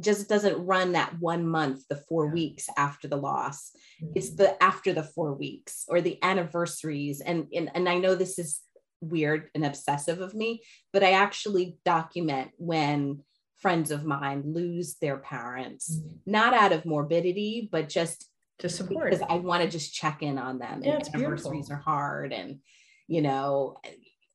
just 0.00 0.28
doesn't 0.28 0.66
run 0.66 0.92
that 0.92 1.18
one 1.20 1.46
month, 1.46 1.86
the 1.88 1.96
four 1.96 2.26
weeks 2.28 2.68
after 2.76 3.08
the 3.08 3.16
loss. 3.16 3.70
Mm-hmm. 4.02 4.12
It's 4.16 4.30
the 4.30 4.62
after 4.62 4.92
the 4.92 5.02
four 5.02 5.34
weeks 5.34 5.84
or 5.88 6.00
the 6.00 6.18
anniversaries, 6.22 7.20
and 7.20 7.46
and 7.54 7.70
and 7.74 7.88
I 7.88 7.98
know 7.98 8.14
this 8.14 8.38
is 8.38 8.60
weird 9.02 9.50
and 9.54 9.64
obsessive 9.64 10.20
of 10.20 10.34
me, 10.34 10.62
but 10.92 11.02
I 11.02 11.12
actually 11.12 11.76
document 11.84 12.50
when 12.56 13.22
friends 13.58 13.90
of 13.90 14.04
mine 14.04 14.42
lose 14.44 14.96
their 14.96 15.16
parents, 15.16 15.96
mm-hmm. 15.96 16.30
not 16.30 16.54
out 16.54 16.72
of 16.72 16.84
morbidity, 16.84 17.68
but 17.72 17.88
just 17.88 18.28
to 18.58 18.68
support 18.68 19.10
because 19.10 19.26
I 19.28 19.36
want 19.36 19.62
to 19.62 19.68
just 19.68 19.94
check 19.94 20.22
in 20.22 20.38
on 20.38 20.58
them. 20.58 20.82
Yeah, 20.82 20.96
and 20.96 21.14
anniversaries 21.14 21.70
are 21.70 21.76
hard. 21.76 22.32
And, 22.32 22.60
you 23.06 23.22
know, 23.22 23.78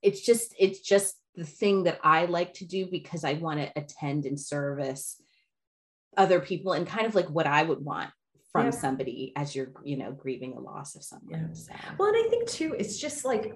it's 0.02 0.22
just, 0.22 0.54
it's 0.60 0.80
just 0.80 1.16
the 1.36 1.46
thing 1.46 1.84
that 1.84 2.00
I 2.04 2.26
like 2.26 2.54
to 2.56 2.66
do 2.66 2.88
because 2.90 3.24
I 3.24 3.34
want 3.34 3.60
to 3.60 3.72
attend 3.76 4.26
and 4.26 4.40
service 4.40 5.22
other 6.18 6.40
people 6.40 6.74
and 6.74 6.86
kind 6.86 7.06
of 7.06 7.16
like 7.16 7.30
what 7.30 7.48
I 7.48 7.64
would 7.64 7.84
want 7.84 8.10
from 8.52 8.66
yeah. 8.66 8.72
somebody 8.72 9.34
as 9.36 9.56
you're, 9.56 9.72
you 9.84 9.98
know, 9.98 10.12
grieving 10.12 10.54
a 10.54 10.60
loss 10.60 10.96
of 10.96 11.04
someone. 11.04 11.50
Yeah. 11.50 11.54
So. 11.54 11.74
Well, 11.98 12.10
and 12.10 12.26
I 12.26 12.30
think 12.30 12.50
too, 12.50 12.76
it's 12.78 13.00
just 13.00 13.24
like, 13.24 13.54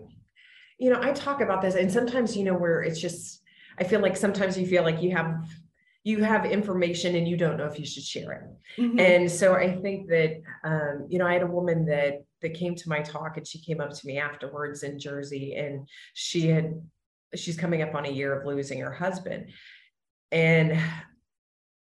you 0.78 0.90
know, 0.90 1.02
I 1.02 1.12
talk 1.12 1.42
about 1.42 1.62
this 1.62 1.76
and 1.76 1.92
sometimes, 1.92 2.38
you 2.38 2.44
know, 2.44 2.54
where 2.54 2.82
it's 2.82 3.00
just, 3.00 3.42
I 3.80 3.84
feel 3.84 4.00
like 4.00 4.18
sometimes 4.18 4.58
you 4.58 4.66
feel 4.68 4.84
like 4.84 5.02
you 5.02 5.12
have 5.16 5.48
you 6.06 6.24
have 6.24 6.46
information 6.46 7.16
and 7.16 7.28
you 7.28 7.36
don't 7.36 7.58
know 7.58 7.66
if 7.66 7.80
you 7.80 7.86
should 7.86 8.04
share 8.04 8.32
it. 8.32 8.80
Mm-hmm. 8.82 9.00
And 9.00 9.32
so 9.32 9.56
I 9.56 9.76
think 9.76 10.08
that 10.10 10.40
um, 10.64 11.08
you 11.10 11.18
know, 11.18 11.26
I 11.26 11.34
had 11.34 11.42
a 11.42 11.48
woman 11.48 11.86
that 11.88 12.24
that 12.42 12.54
came 12.54 12.76
to 12.76 12.90
my 12.90 13.02
talk 13.02 13.38
and 13.38 13.48
she 13.48 13.60
came 13.60 13.82
up 13.82 13.92
to 13.92 14.08
me 14.08 14.20
afterwards 14.20 14.84
in 14.84 15.00
Jersey 15.00 15.56
and 15.56 15.88
she 16.14 16.48
had 16.48 16.80
she's 17.34 17.58
coming 17.58 17.82
up 17.82 17.96
on 17.96 18.06
a 18.06 18.12
year 18.12 18.40
of 18.40 18.46
losing 18.46 18.80
her 18.80 18.94
husband. 18.94 19.48
And 20.32 20.80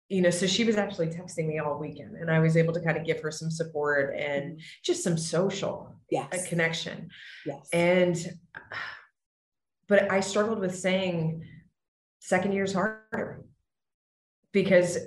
you 0.07 0.21
know, 0.21 0.29
so 0.29 0.47
she 0.47 0.63
was 0.63 0.77
actually 0.77 1.07
texting 1.07 1.47
me 1.47 1.59
all 1.59 1.77
weekend 1.77 2.15
and 2.15 2.31
I 2.31 2.39
was 2.39 2.55
able 2.55 2.73
to 2.73 2.81
kind 2.81 2.95
of 2.97 3.05
give 3.05 3.19
her 3.21 3.31
some 3.31 3.51
support 3.51 4.15
and 4.17 4.51
mm-hmm. 4.51 4.59
just 4.83 5.03
some 5.03 5.17
social 5.17 5.93
yes. 6.09 6.47
connection. 6.47 7.09
Yes. 7.45 7.67
And 7.73 8.37
but 9.87 10.11
I 10.11 10.21
struggled 10.21 10.59
with 10.59 10.77
saying 10.77 11.45
second 12.25 12.53
year's 12.53 12.73
harder 12.73 13.43
because 14.51 14.97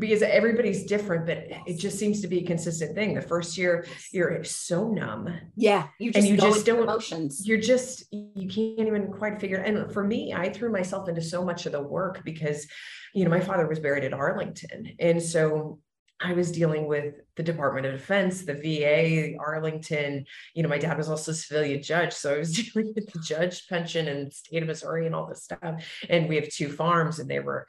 because 0.00 0.20
everybody's 0.22 0.84
different, 0.84 1.26
but 1.26 1.44
it 1.66 1.78
just 1.78 1.96
seems 1.96 2.20
to 2.20 2.26
be 2.26 2.40
a 2.40 2.46
consistent 2.46 2.96
thing. 2.96 3.14
The 3.14 3.22
first 3.22 3.56
year, 3.56 3.86
you're 4.12 4.42
so 4.42 4.88
numb. 4.88 5.32
Yeah, 5.54 5.88
you 6.00 6.12
just 6.12 6.26
and 6.26 6.36
you 6.36 6.40
just 6.40 6.66
don't 6.66 6.82
emotions. 6.82 7.46
You're 7.46 7.60
just 7.60 8.04
you 8.10 8.48
can't 8.48 8.88
even 8.88 9.12
quite 9.12 9.40
figure. 9.40 9.58
And 9.58 9.92
for 9.92 10.02
me, 10.02 10.34
I 10.34 10.50
threw 10.50 10.72
myself 10.72 11.08
into 11.08 11.22
so 11.22 11.44
much 11.44 11.66
of 11.66 11.72
the 11.72 11.82
work 11.82 12.24
because, 12.24 12.66
you 13.14 13.24
know, 13.24 13.30
my 13.30 13.40
father 13.40 13.68
was 13.68 13.78
buried 13.78 14.04
at 14.04 14.12
Arlington, 14.12 14.96
and 14.98 15.22
so 15.22 15.78
I 16.20 16.32
was 16.32 16.50
dealing 16.50 16.86
with 16.86 17.14
the 17.36 17.42
Department 17.42 17.86
of 17.86 17.92
Defense, 17.92 18.42
the 18.42 18.54
VA, 18.54 19.36
Arlington. 19.38 20.24
You 20.54 20.62
know, 20.62 20.68
my 20.68 20.78
dad 20.78 20.96
was 20.96 21.10
also 21.10 21.32
a 21.32 21.34
civilian 21.34 21.82
judge. 21.82 22.12
So 22.12 22.34
I 22.34 22.38
was 22.38 22.56
dealing 22.72 22.94
with 22.94 23.12
the 23.12 23.20
judge 23.20 23.68
pension 23.68 24.08
and 24.08 24.32
state 24.32 24.62
of 24.62 24.68
Missouri 24.68 25.06
and 25.06 25.14
all 25.14 25.26
this 25.26 25.44
stuff. 25.44 25.84
And 26.08 26.28
we 26.28 26.36
have 26.36 26.48
two 26.48 26.70
farms, 26.70 27.18
and 27.18 27.30
they 27.30 27.40
were 27.40 27.66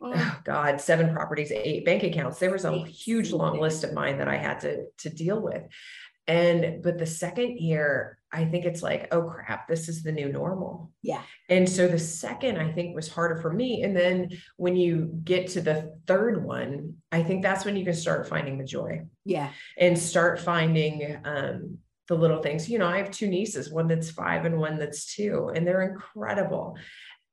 oh, 0.00 0.12
oh 0.14 0.38
God, 0.44 0.80
seven 0.80 1.12
properties, 1.12 1.50
eight 1.50 1.84
bank 1.84 2.04
accounts. 2.04 2.38
There 2.38 2.52
was 2.52 2.64
a 2.64 2.84
huge 2.84 3.32
long 3.32 3.60
list 3.60 3.82
of 3.84 3.94
mine 3.94 4.18
that 4.18 4.28
I 4.28 4.36
had 4.36 4.60
to, 4.60 4.84
to 4.98 5.10
deal 5.10 5.40
with. 5.40 5.62
And, 6.28 6.82
but 6.82 6.98
the 6.98 7.06
second 7.06 7.58
year, 7.58 8.18
I 8.30 8.44
think 8.44 8.66
it's 8.66 8.82
like, 8.82 9.08
oh 9.12 9.22
crap, 9.22 9.66
this 9.66 9.88
is 9.88 10.02
the 10.02 10.12
new 10.12 10.30
normal. 10.30 10.92
Yeah. 11.02 11.22
And 11.48 11.66
so 11.66 11.88
the 11.88 11.98
second, 11.98 12.58
I 12.58 12.70
think, 12.70 12.94
was 12.94 13.08
harder 13.08 13.40
for 13.40 13.52
me. 13.52 13.82
And 13.82 13.96
then 13.96 14.28
when 14.58 14.76
you 14.76 15.10
get 15.24 15.48
to 15.48 15.62
the 15.62 15.96
third 16.06 16.44
one, 16.44 16.96
I 17.10 17.22
think 17.22 17.42
that's 17.42 17.64
when 17.64 17.76
you 17.76 17.84
can 17.84 17.94
start 17.94 18.28
finding 18.28 18.58
the 18.58 18.64
joy. 18.64 19.06
Yeah. 19.24 19.50
And 19.78 19.98
start 19.98 20.38
finding, 20.38 21.18
um, 21.24 21.78
the 22.08 22.14
little 22.14 22.42
things. 22.42 22.68
You 22.68 22.78
know, 22.78 22.86
I 22.86 22.98
have 22.98 23.10
two 23.10 23.28
nieces, 23.28 23.70
one 23.70 23.86
that's 23.86 24.10
five 24.10 24.44
and 24.44 24.58
one 24.58 24.78
that's 24.78 25.14
two, 25.14 25.50
and 25.54 25.66
they're 25.66 25.82
incredible. 25.82 26.76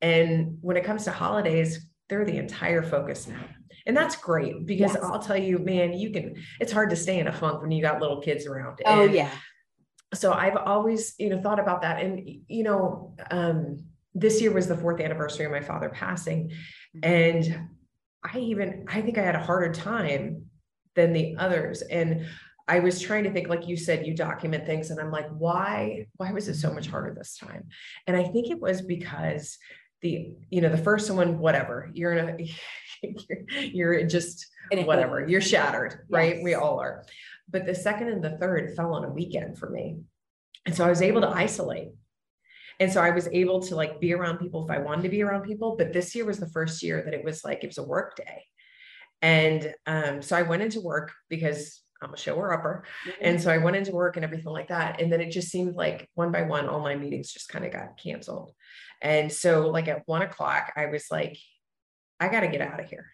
And 0.01 0.57
when 0.61 0.77
it 0.77 0.83
comes 0.83 1.05
to 1.05 1.11
holidays, 1.11 1.87
they're 2.09 2.25
the 2.25 2.37
entire 2.37 2.83
focus 2.83 3.27
now. 3.27 3.45
And 3.85 3.95
that's 3.95 4.15
great 4.15 4.65
because 4.65 4.93
yes. 4.93 5.03
I'll 5.03 5.19
tell 5.19 5.37
you, 5.37 5.59
man, 5.59 5.93
you 5.93 6.11
can, 6.11 6.35
it's 6.59 6.71
hard 6.71 6.89
to 6.89 6.95
stay 6.95 7.19
in 7.19 7.27
a 7.27 7.31
funk 7.33 7.61
when 7.61 7.71
you 7.71 7.81
got 7.81 8.01
little 8.01 8.21
kids 8.21 8.47
around. 8.47 8.79
Oh, 8.85 9.03
and 9.03 9.13
yeah. 9.13 9.29
So 10.13 10.31
I've 10.33 10.55
always, 10.55 11.15
you 11.19 11.29
know, 11.29 11.41
thought 11.41 11.59
about 11.59 11.81
that. 11.81 12.01
And, 12.01 12.27
you 12.47 12.63
know, 12.63 13.15
um, 13.31 13.77
this 14.13 14.41
year 14.41 14.51
was 14.51 14.67
the 14.67 14.77
fourth 14.77 14.99
anniversary 15.01 15.45
of 15.45 15.51
my 15.51 15.61
father 15.61 15.89
passing. 15.89 16.51
Mm-hmm. 16.95 16.99
And 17.03 17.69
I 18.23 18.39
even, 18.39 18.85
I 18.87 19.01
think 19.01 19.17
I 19.17 19.23
had 19.23 19.35
a 19.35 19.43
harder 19.43 19.73
time 19.73 20.45
than 20.95 21.13
the 21.13 21.35
others. 21.37 21.81
And 21.81 22.25
I 22.67 22.79
was 22.79 22.99
trying 22.99 23.25
to 23.25 23.31
think, 23.31 23.49
like 23.49 23.67
you 23.67 23.77
said, 23.77 24.07
you 24.07 24.15
document 24.15 24.65
things. 24.65 24.89
And 24.89 24.99
I'm 24.99 25.11
like, 25.11 25.27
why, 25.29 26.07
why 26.15 26.31
was 26.31 26.47
it 26.47 26.55
so 26.55 26.73
much 26.73 26.87
harder 26.87 27.13
this 27.13 27.37
time? 27.37 27.65
And 28.07 28.17
I 28.17 28.23
think 28.23 28.49
it 28.49 28.59
was 28.59 28.81
because 28.81 29.59
the 30.05 30.29
you 30.51 30.61
know 30.61 30.69
the 30.69 30.77
first 30.77 31.09
one 31.09 31.39
whatever 31.39 31.89
you're 31.93 32.13
in 32.13 32.29
a 32.29 33.07
you're, 33.59 34.05
just 34.05 34.45
whatever 34.71 35.27
you're 35.27 35.41
shattered 35.41 36.05
right 36.09 36.35
yes. 36.35 36.43
we 36.43 36.53
all 36.53 36.79
are 36.79 37.03
but 37.49 37.65
the 37.65 37.73
second 37.73 38.09
and 38.09 38.23
the 38.23 38.37
third 38.37 38.75
fell 38.75 38.93
on 38.93 39.03
a 39.03 39.09
weekend 39.09 39.57
for 39.57 39.69
me 39.69 39.97
and 40.65 40.75
so 40.75 40.85
i 40.85 40.89
was 40.89 41.01
able 41.01 41.21
to 41.21 41.29
isolate 41.29 41.89
and 42.79 42.91
so 42.91 43.01
i 43.01 43.09
was 43.09 43.27
able 43.31 43.59
to 43.59 43.75
like 43.75 43.99
be 43.99 44.13
around 44.13 44.37
people 44.37 44.63
if 44.63 44.69
i 44.69 44.77
wanted 44.77 45.01
to 45.01 45.09
be 45.09 45.23
around 45.23 45.41
people 45.41 45.75
but 45.75 45.91
this 45.91 46.13
year 46.13 46.25
was 46.25 46.39
the 46.39 46.49
first 46.49 46.83
year 46.83 47.01
that 47.03 47.13
it 47.15 47.23
was 47.23 47.43
like 47.43 47.63
it 47.63 47.67
was 47.67 47.79
a 47.79 47.83
work 47.83 48.15
day 48.15 48.43
and 49.23 49.73
um, 49.87 50.21
so 50.21 50.35
i 50.35 50.43
went 50.43 50.61
into 50.61 50.81
work 50.81 51.11
because 51.29 51.81
I'm 52.01 52.13
a 52.13 52.17
shower 52.17 52.53
upper. 52.53 52.83
Mm-hmm. 53.07 53.21
And 53.21 53.41
so 53.41 53.51
I 53.51 53.57
went 53.57 53.77
into 53.77 53.91
work 53.91 54.17
and 54.17 54.25
everything 54.25 54.51
like 54.51 54.67
that. 54.67 55.01
And 55.01 55.11
then 55.11 55.21
it 55.21 55.31
just 55.31 55.49
seemed 55.49 55.75
like 55.75 56.09
one 56.13 56.31
by 56.31 56.43
one, 56.43 56.67
all 56.67 56.81
my 56.81 56.95
meetings 56.95 57.31
just 57.31 57.49
kind 57.49 57.65
of 57.65 57.71
got 57.71 57.97
canceled. 57.97 58.51
And 59.05 59.31
so, 59.31 59.69
like 59.69 59.87
at 59.87 60.01
one 60.07 60.23
o'clock, 60.23 60.73
I 60.75 60.87
was 60.87 61.05
like, 61.11 61.37
I 62.19 62.27
got 62.27 62.39
to 62.39 62.47
get 62.47 62.61
out 62.61 62.79
of 62.79 62.89
here. 62.89 63.05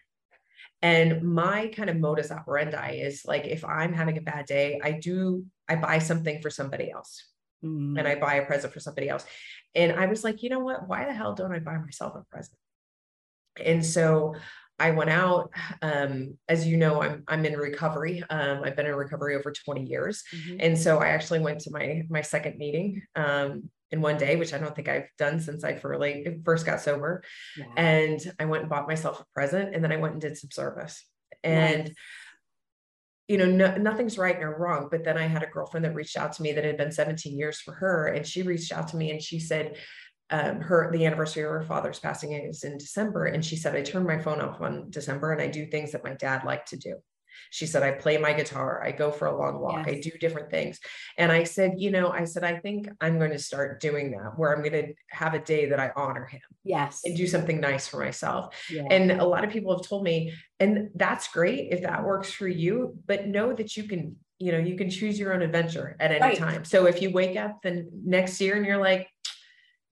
And 0.80 1.22
my 1.22 1.68
kind 1.68 1.90
of 1.90 1.98
modus 1.98 2.30
operandi 2.30 2.92
is 2.92 3.26
like, 3.26 3.44
if 3.44 3.62
I'm 3.62 3.92
having 3.92 4.16
a 4.16 4.22
bad 4.22 4.46
day, 4.46 4.80
I 4.82 4.92
do, 4.92 5.44
I 5.68 5.76
buy 5.76 5.98
something 5.98 6.40
for 6.40 6.48
somebody 6.48 6.90
else 6.90 7.22
mm. 7.62 7.98
and 7.98 8.08
I 8.08 8.14
buy 8.14 8.36
a 8.36 8.46
present 8.46 8.72
for 8.72 8.80
somebody 8.80 9.10
else. 9.10 9.26
And 9.74 9.92
I 9.92 10.06
was 10.06 10.24
like, 10.24 10.42
you 10.42 10.48
know 10.48 10.60
what? 10.60 10.88
Why 10.88 11.04
the 11.04 11.12
hell 11.12 11.34
don't 11.34 11.52
I 11.52 11.58
buy 11.58 11.76
myself 11.76 12.14
a 12.16 12.24
present? 12.30 12.56
And 13.62 13.84
so 13.84 14.34
I 14.78 14.92
went 14.92 15.10
out. 15.10 15.52
Um, 15.82 16.38
as 16.48 16.66
you 16.66 16.78
know, 16.78 17.02
I'm 17.02 17.22
I'm 17.28 17.44
in 17.44 17.56
recovery. 17.56 18.24
Um, 18.30 18.62
I've 18.64 18.76
been 18.76 18.86
in 18.86 18.94
recovery 18.94 19.36
over 19.36 19.52
20 19.52 19.84
years, 19.84 20.24
mm-hmm. 20.34 20.56
and 20.58 20.76
so 20.76 20.98
I 20.98 21.08
actually 21.08 21.40
went 21.40 21.60
to 21.60 21.70
my 21.70 22.02
my 22.08 22.22
second 22.22 22.56
meeting 22.56 23.02
um, 23.14 23.70
in 23.92 24.00
one 24.00 24.16
day, 24.16 24.36
which 24.36 24.54
I 24.54 24.58
don't 24.58 24.74
think 24.74 24.88
I've 24.88 25.08
done 25.18 25.38
since 25.38 25.62
I 25.62 25.78
first 26.44 26.66
got 26.66 26.80
sober. 26.80 27.22
Yeah. 27.56 27.66
And 27.76 28.34
I 28.40 28.46
went 28.46 28.62
and 28.62 28.70
bought 28.70 28.88
myself 28.88 29.20
a 29.20 29.24
present, 29.34 29.74
and 29.74 29.84
then 29.84 29.92
I 29.92 29.98
went 29.98 30.14
and 30.14 30.20
did 30.20 30.36
some 30.36 30.50
service. 30.50 31.04
And 31.44 31.84
nice. 31.84 31.94
you 33.28 33.38
know, 33.38 33.46
no, 33.46 33.76
nothing's 33.76 34.18
right 34.18 34.38
nor 34.38 34.58
wrong. 34.58 34.88
But 34.90 35.04
then 35.04 35.18
I 35.18 35.26
had 35.26 35.42
a 35.42 35.46
girlfriend 35.46 35.84
that 35.84 35.94
reached 35.94 36.16
out 36.16 36.32
to 36.34 36.42
me 36.42 36.52
that 36.52 36.64
had 36.64 36.78
been 36.78 36.90
17 36.90 37.38
years 37.38 37.60
for 37.60 37.74
her, 37.74 38.06
and 38.08 38.26
she 38.26 38.42
reached 38.42 38.72
out 38.72 38.88
to 38.88 38.96
me 38.96 39.10
and 39.10 39.22
she 39.22 39.38
said 39.38 39.76
um, 40.30 40.60
her 40.62 40.90
the 40.90 41.04
anniversary 41.04 41.42
of 41.42 41.50
her 41.50 41.62
father's 41.62 41.98
passing 41.98 42.32
is 42.32 42.64
in 42.64 42.78
December, 42.78 43.26
and 43.26 43.44
she 43.44 43.56
said 43.56 43.76
I 43.76 43.82
turn 43.82 44.06
my 44.06 44.18
phone 44.18 44.40
off 44.40 44.62
on 44.62 44.88
December 44.88 45.32
and 45.32 45.42
I 45.42 45.48
do 45.48 45.66
things 45.66 45.92
that 45.92 46.04
my 46.04 46.14
dad 46.14 46.44
liked 46.44 46.70
to 46.70 46.78
do. 46.78 46.96
She 47.50 47.66
said, 47.66 47.82
I 47.82 47.92
play 47.92 48.18
my 48.18 48.32
guitar, 48.32 48.82
I 48.82 48.92
go 48.92 49.10
for 49.10 49.26
a 49.26 49.36
long 49.36 49.60
walk, 49.60 49.86
yes. 49.86 49.96
I 49.96 50.00
do 50.00 50.10
different 50.18 50.50
things. 50.50 50.80
And 51.18 51.30
I 51.30 51.44
said, 51.44 51.74
you 51.78 51.90
know, 51.90 52.10
I 52.10 52.24
said, 52.24 52.44
I 52.44 52.58
think 52.58 52.88
I'm 53.00 53.18
going 53.18 53.30
to 53.32 53.38
start 53.38 53.80
doing 53.80 54.12
that 54.12 54.38
where 54.38 54.54
I'm 54.54 54.62
going 54.62 54.86
to 54.86 54.94
have 55.10 55.34
a 55.34 55.38
day 55.38 55.66
that 55.66 55.80
I 55.80 55.92
honor 55.96 56.24
him. 56.26 56.40
Yes. 56.64 57.02
And 57.04 57.16
do 57.16 57.26
something 57.26 57.60
nice 57.60 57.88
for 57.88 57.98
myself. 57.98 58.54
Yeah. 58.70 58.84
And 58.90 59.10
a 59.12 59.24
lot 59.24 59.44
of 59.44 59.50
people 59.50 59.76
have 59.76 59.86
told 59.86 60.04
me, 60.04 60.32
and 60.60 60.90
that's 60.94 61.28
great 61.28 61.72
if 61.72 61.82
that 61.82 62.04
works 62.04 62.30
for 62.30 62.46
you, 62.46 62.96
but 63.06 63.26
know 63.26 63.52
that 63.52 63.76
you 63.76 63.84
can, 63.84 64.16
you 64.38 64.52
know, 64.52 64.58
you 64.58 64.76
can 64.76 64.90
choose 64.90 65.18
your 65.18 65.34
own 65.34 65.42
adventure 65.42 65.96
at 66.00 66.10
any 66.10 66.20
right. 66.20 66.38
time. 66.38 66.64
So 66.64 66.86
if 66.86 67.02
you 67.02 67.10
wake 67.10 67.36
up 67.36 67.62
the 67.62 67.88
next 68.04 68.40
year 68.40 68.56
and 68.56 68.66
you're 68.66 68.78
like, 68.78 69.08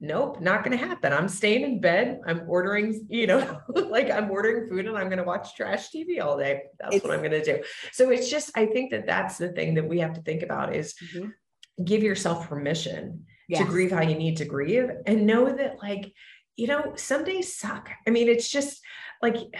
nope, 0.01 0.41
not 0.41 0.65
going 0.65 0.77
to 0.77 0.85
happen. 0.85 1.13
I'm 1.13 1.29
staying 1.29 1.63
in 1.63 1.81
bed. 1.81 2.21
I'm 2.27 2.45
ordering, 2.49 3.07
you 3.09 3.27
know, 3.27 3.61
like 3.69 4.11
I'm 4.11 4.31
ordering 4.31 4.69
food 4.69 4.87
and 4.87 4.97
I'm 4.97 5.07
going 5.09 5.19
to 5.19 5.25
watch 5.25 5.55
trash 5.55 5.91
TV 5.91 6.23
all 6.23 6.39
day. 6.39 6.63
That's 6.79 6.97
it's, 6.97 7.05
what 7.05 7.13
I'm 7.13 7.21
going 7.21 7.33
to 7.33 7.45
do. 7.45 7.63
So 7.93 8.11
it's 8.11 8.31
just, 8.31 8.51
I 8.57 8.67
think 8.67 8.91
that 8.93 9.07
that's 9.07 9.37
the 9.37 9.51
thing 9.51 9.75
that 9.75 9.87
we 9.87 10.01
have 10.01 10.15
to 10.15 10.23
think 10.23 10.43
about 10.43 10.75
is 10.75 10.95
mm-hmm. 10.95 11.85
give 11.85 12.03
yourself 12.03 12.49
permission 12.49 13.27
yes. 13.49 13.61
to 13.61 13.67
grieve 13.67 13.93
how 13.93 14.03
you 14.03 14.15
need 14.15 14.39
to 14.39 14.47
grieve 14.47 14.91
and 15.07 15.27
know 15.27 15.55
that 15.55 15.77
like, 15.83 16.13
you 16.57 16.67
know, 16.67 16.95
some 16.97 17.23
days 17.23 17.55
suck. 17.55 17.91
I 18.07 18.11
mean, 18.11 18.29
it's 18.29 18.51
just 18.51 18.81
like, 19.21 19.37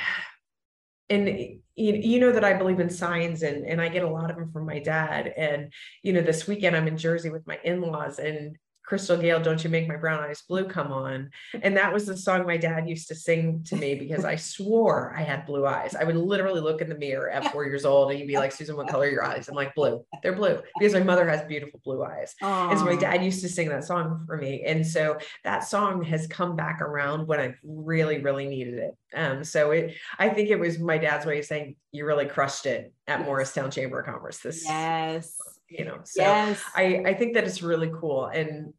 and 1.11 1.59
you 1.75 2.21
know 2.21 2.31
that 2.31 2.45
I 2.45 2.53
believe 2.53 2.79
in 2.79 2.89
signs 2.89 3.43
and 3.43 3.67
and 3.67 3.81
I 3.81 3.89
get 3.89 4.05
a 4.05 4.09
lot 4.09 4.31
of 4.31 4.37
them 4.37 4.53
from 4.53 4.65
my 4.65 4.79
dad 4.79 5.33
and 5.37 5.73
you 6.05 6.13
know 6.13 6.21
this 6.21 6.47
weekend 6.47 6.77
I'm 6.77 6.87
in 6.87 6.97
Jersey 6.97 7.31
with 7.31 7.45
my 7.49 7.59
in-laws 7.65 8.21
and 8.21 8.57
Crystal 8.91 9.17
Gayle, 9.17 9.39
Don't 9.39 9.63
You 9.63 9.71
Make 9.71 9.87
My 9.87 9.95
Brown 9.95 10.19
Eyes 10.19 10.43
Blue 10.43 10.65
come 10.65 10.91
on. 10.91 11.31
And 11.63 11.77
that 11.77 11.93
was 11.93 12.07
the 12.07 12.17
song 12.17 12.45
my 12.45 12.57
dad 12.57 12.89
used 12.89 13.07
to 13.07 13.15
sing 13.15 13.63
to 13.69 13.77
me 13.77 13.95
because 13.95 14.25
I 14.25 14.35
swore 14.35 15.15
I 15.17 15.23
had 15.23 15.47
blue 15.47 15.65
eyes. 15.65 15.95
I 15.95 16.03
would 16.03 16.17
literally 16.17 16.61
look 16.61 16.81
in 16.81 16.89
the 16.89 16.97
mirror 16.97 17.31
at 17.31 17.53
four 17.53 17.65
years 17.65 17.85
old 17.85 18.11
and 18.11 18.19
he'd 18.19 18.27
be 18.27 18.35
like, 18.35 18.51
Susan, 18.51 18.77
what 18.77 18.89
color 18.89 19.07
are 19.07 19.09
your 19.09 19.25
eyes? 19.25 19.49
I'm 19.49 19.55
like, 19.55 19.77
blue. 19.77 20.05
They're 20.25 20.35
blue 20.35 20.61
because 20.77 20.93
my 20.93 21.05
mother 21.05 21.29
has 21.31 21.45
beautiful 21.45 21.81
blue 21.85 22.03
eyes. 22.03 22.35
Aww. 22.43 22.71
And 22.71 22.81
so 22.81 22.85
my 22.85 22.97
dad 22.97 23.23
used 23.25 23.43
to 23.43 23.49
sing 23.49 23.69
that 23.69 23.85
song 23.85 24.25
for 24.27 24.37
me. 24.37 24.65
And 24.67 24.85
so 24.85 25.19
that 25.45 25.61
song 25.61 26.03
has 26.03 26.27
come 26.27 26.57
back 26.57 26.81
around 26.81 27.29
when 27.29 27.39
I 27.39 27.55
really, 27.63 28.21
really 28.21 28.49
needed 28.49 28.75
it. 28.75 28.97
Um, 29.15 29.45
so 29.45 29.71
it, 29.71 29.95
I 30.19 30.31
think 30.31 30.49
it 30.49 30.59
was 30.59 30.81
my 30.81 30.99
dad's 30.99 31.25
way 31.25 31.39
of 31.39 31.45
saying, 31.45 31.77
you 31.93 32.07
really 32.07 32.27
crushed 32.27 32.67
it 32.67 32.93
at 33.07 33.25
Morristown 33.25 33.71
Chamber 33.71 34.01
of 34.01 34.07
Commerce. 34.07 34.39
This, 34.39 34.65
yes 34.65 35.37
you 35.71 35.85
know 35.85 36.01
so 36.03 36.21
yes. 36.21 36.61
i 36.75 37.01
i 37.07 37.15
think 37.15 37.35
that 37.35 37.45
it's 37.45 37.63
really 37.63 37.91
cool 38.01 38.27
and 38.27 38.75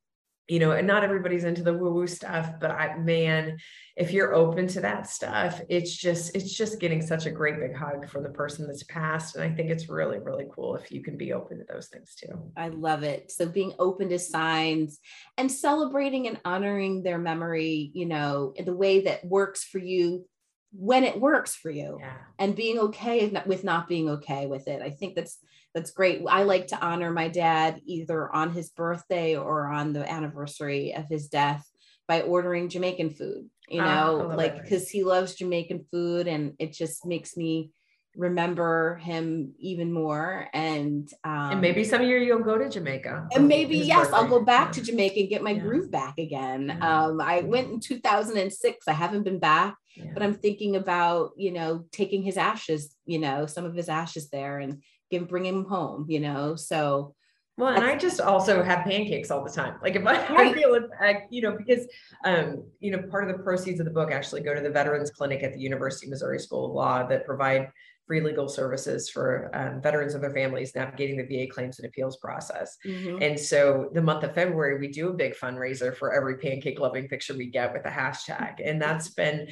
you 0.51 0.59
know, 0.59 0.71
and 0.71 0.85
not 0.85 1.01
everybody's 1.01 1.45
into 1.45 1.63
the 1.63 1.71
woo 1.73 1.93
woo 1.93 2.05
stuff, 2.05 2.59
but 2.59 2.71
I, 2.71 2.97
man, 2.97 3.57
if 3.95 4.11
you're 4.11 4.33
open 4.33 4.67
to 4.67 4.81
that 4.81 5.07
stuff, 5.07 5.61
it's 5.69 5.95
just, 5.95 6.35
it's 6.35 6.53
just 6.53 6.77
getting 6.81 7.01
such 7.01 7.25
a 7.25 7.31
great 7.31 7.57
big 7.57 7.73
hug 7.73 8.09
from 8.09 8.23
the 8.23 8.31
person 8.31 8.67
that's 8.67 8.83
passed. 8.83 9.37
And 9.37 9.45
I 9.45 9.49
think 9.55 9.69
it's 9.69 9.87
really, 9.87 10.19
really 10.19 10.47
cool 10.53 10.75
if 10.75 10.91
you 10.91 11.01
can 11.01 11.15
be 11.15 11.31
open 11.31 11.59
to 11.59 11.63
those 11.63 11.87
things 11.87 12.15
too. 12.15 12.51
I 12.57 12.67
love 12.67 13.03
it. 13.03 13.31
So 13.31 13.45
being 13.47 13.71
open 13.79 14.09
to 14.09 14.19
signs 14.19 14.99
and 15.37 15.49
celebrating 15.49 16.27
and 16.27 16.37
honoring 16.43 17.01
their 17.01 17.17
memory, 17.17 17.89
you 17.93 18.05
know, 18.07 18.51
in 18.57 18.65
the 18.65 18.75
way 18.75 19.03
that 19.05 19.23
works 19.23 19.63
for 19.63 19.79
you 19.79 20.25
when 20.73 21.05
it 21.05 21.17
works 21.17 21.55
for 21.55 21.71
you 21.71 21.95
Yeah. 22.01 22.17
and 22.39 22.57
being 22.57 22.77
okay 22.77 23.31
with 23.45 23.63
not 23.63 23.87
being 23.87 24.09
okay 24.09 24.47
with 24.47 24.67
it. 24.67 24.81
I 24.81 24.89
think 24.89 25.15
that's 25.15 25.37
that's 25.73 25.91
great. 25.91 26.21
I 26.27 26.43
like 26.43 26.67
to 26.67 26.79
honor 26.85 27.11
my 27.11 27.27
dad 27.29 27.81
either 27.85 28.33
on 28.33 28.51
his 28.51 28.69
birthday 28.69 29.35
or 29.35 29.67
on 29.67 29.93
the 29.93 30.09
anniversary 30.09 30.93
of 30.93 31.05
his 31.09 31.27
death 31.29 31.65
by 32.07 32.21
ordering 32.21 32.69
Jamaican 32.69 33.11
food, 33.11 33.49
you 33.69 33.81
Ah, 33.81 34.09
know, 34.09 34.17
love 34.27 34.37
like 34.37 34.61
because 34.61 34.89
he 34.89 35.03
loves 35.03 35.35
Jamaican 35.35 35.85
food 35.91 36.27
and 36.27 36.53
it 36.59 36.73
just 36.73 37.05
makes 37.05 37.37
me 37.37 37.71
remember 38.17 38.95
him 38.97 39.53
even 39.59 39.93
more. 39.93 40.47
And 40.53 41.07
um 41.23 41.51
And 41.51 41.61
maybe 41.61 41.83
some 41.85 42.03
year 42.03 42.17
you'll 42.17 42.43
go 42.43 42.57
to 42.57 42.67
Jamaica. 42.69 43.27
and 43.33 43.47
maybe 43.47 43.77
yes 43.77 44.11
i'll 44.13 44.27
go 44.27 44.43
back 44.43 44.73
to 44.73 44.81
jamaica 44.81 45.19
and 45.21 45.29
get 45.29 45.41
my 45.41 45.53
Yeah. 45.53 45.61
groove 45.61 45.89
back 45.89 46.17
again 46.17 46.63
Yeah. 46.67 47.05
um 47.05 47.21
i 47.21 47.39
went 47.41 47.69
in 47.71 47.79
2006 47.79 48.87
i 48.87 48.91
haven't 48.91 49.23
been 49.23 49.39
back 49.39 49.75
Yeah. 49.95 50.11
but 50.13 50.23
i'm 50.23 50.33
thinking 50.33 50.75
about 50.75 51.31
you 51.37 51.51
know 51.51 51.85
taking 51.93 52.21
his 52.23 52.37
ashes 52.37 52.95
you 53.05 53.19
know 53.19 53.45
some 53.45 53.63
of 53.65 53.73
his 53.73 53.87
ashes 53.87 54.29
there 54.29 54.59
and 54.59 54.81
give 55.11 55.27
bringing 55.27 55.55
him 55.55 55.65
home 55.65 56.05
you 56.09 56.19
know 56.19 56.55
so 56.55 57.13
Well, 57.57 57.75
and 57.75 57.83
I 57.83 57.95
just 57.97 58.21
also 58.21 58.63
have 58.63 58.85
pancakes 58.85 59.29
all 59.29 59.43
the 59.43 59.51
time. 59.51 59.75
Like 59.83 59.95
if 59.95 60.05
I, 60.07 60.15
I 60.43 60.53
feel 60.53 60.73
it, 60.73 60.83
I, 60.99 61.23
you 61.29 61.41
know, 61.41 61.55
because, 61.55 61.85
um, 62.23 62.63
you 62.79 62.91
know, 62.91 63.03
part 63.09 63.29
of 63.29 63.37
the 63.37 63.43
proceeds 63.43 63.79
of 63.79 63.85
the 63.85 63.91
book 63.91 64.11
actually 64.11 64.41
go 64.41 64.55
to 64.55 64.61
the 64.61 64.69
Veterans 64.69 65.11
Clinic 65.11 65.43
at 65.43 65.53
the 65.53 65.59
University 65.59 66.07
of 66.07 66.11
Missouri 66.11 66.39
School 66.39 66.65
of 66.67 66.71
Law 66.71 67.05
that 67.07 67.25
provide 67.25 67.69
free 68.07 68.21
legal 68.21 68.49
services 68.49 69.09
for 69.09 69.49
um, 69.53 69.81
veterans 69.81 70.15
and 70.15 70.23
their 70.23 70.33
families 70.33 70.73
navigating 70.75 71.17
the 71.17 71.23
VA 71.23 71.51
claims 71.51 71.79
and 71.79 71.87
appeals 71.87 72.17
process. 72.17 72.77
mhm. 72.85 73.21
And 73.21 73.39
so 73.39 73.89
the 73.93 74.01
month 74.01 74.23
of 74.23 74.33
February, 74.33 74.79
we 74.79 74.87
do 74.87 75.09
a 75.09 75.13
big 75.13 75.35
fundraiser 75.35 75.95
for 75.95 76.13
every 76.13 76.37
pancake 76.37 76.79
loving 76.79 77.07
picture 77.07 77.35
we 77.35 77.47
get 77.47 77.73
with 77.73 77.85
a 77.85 77.89
hashtag. 77.89 78.55
And 78.65 78.81
that's 78.81 79.09
been, 79.09 79.47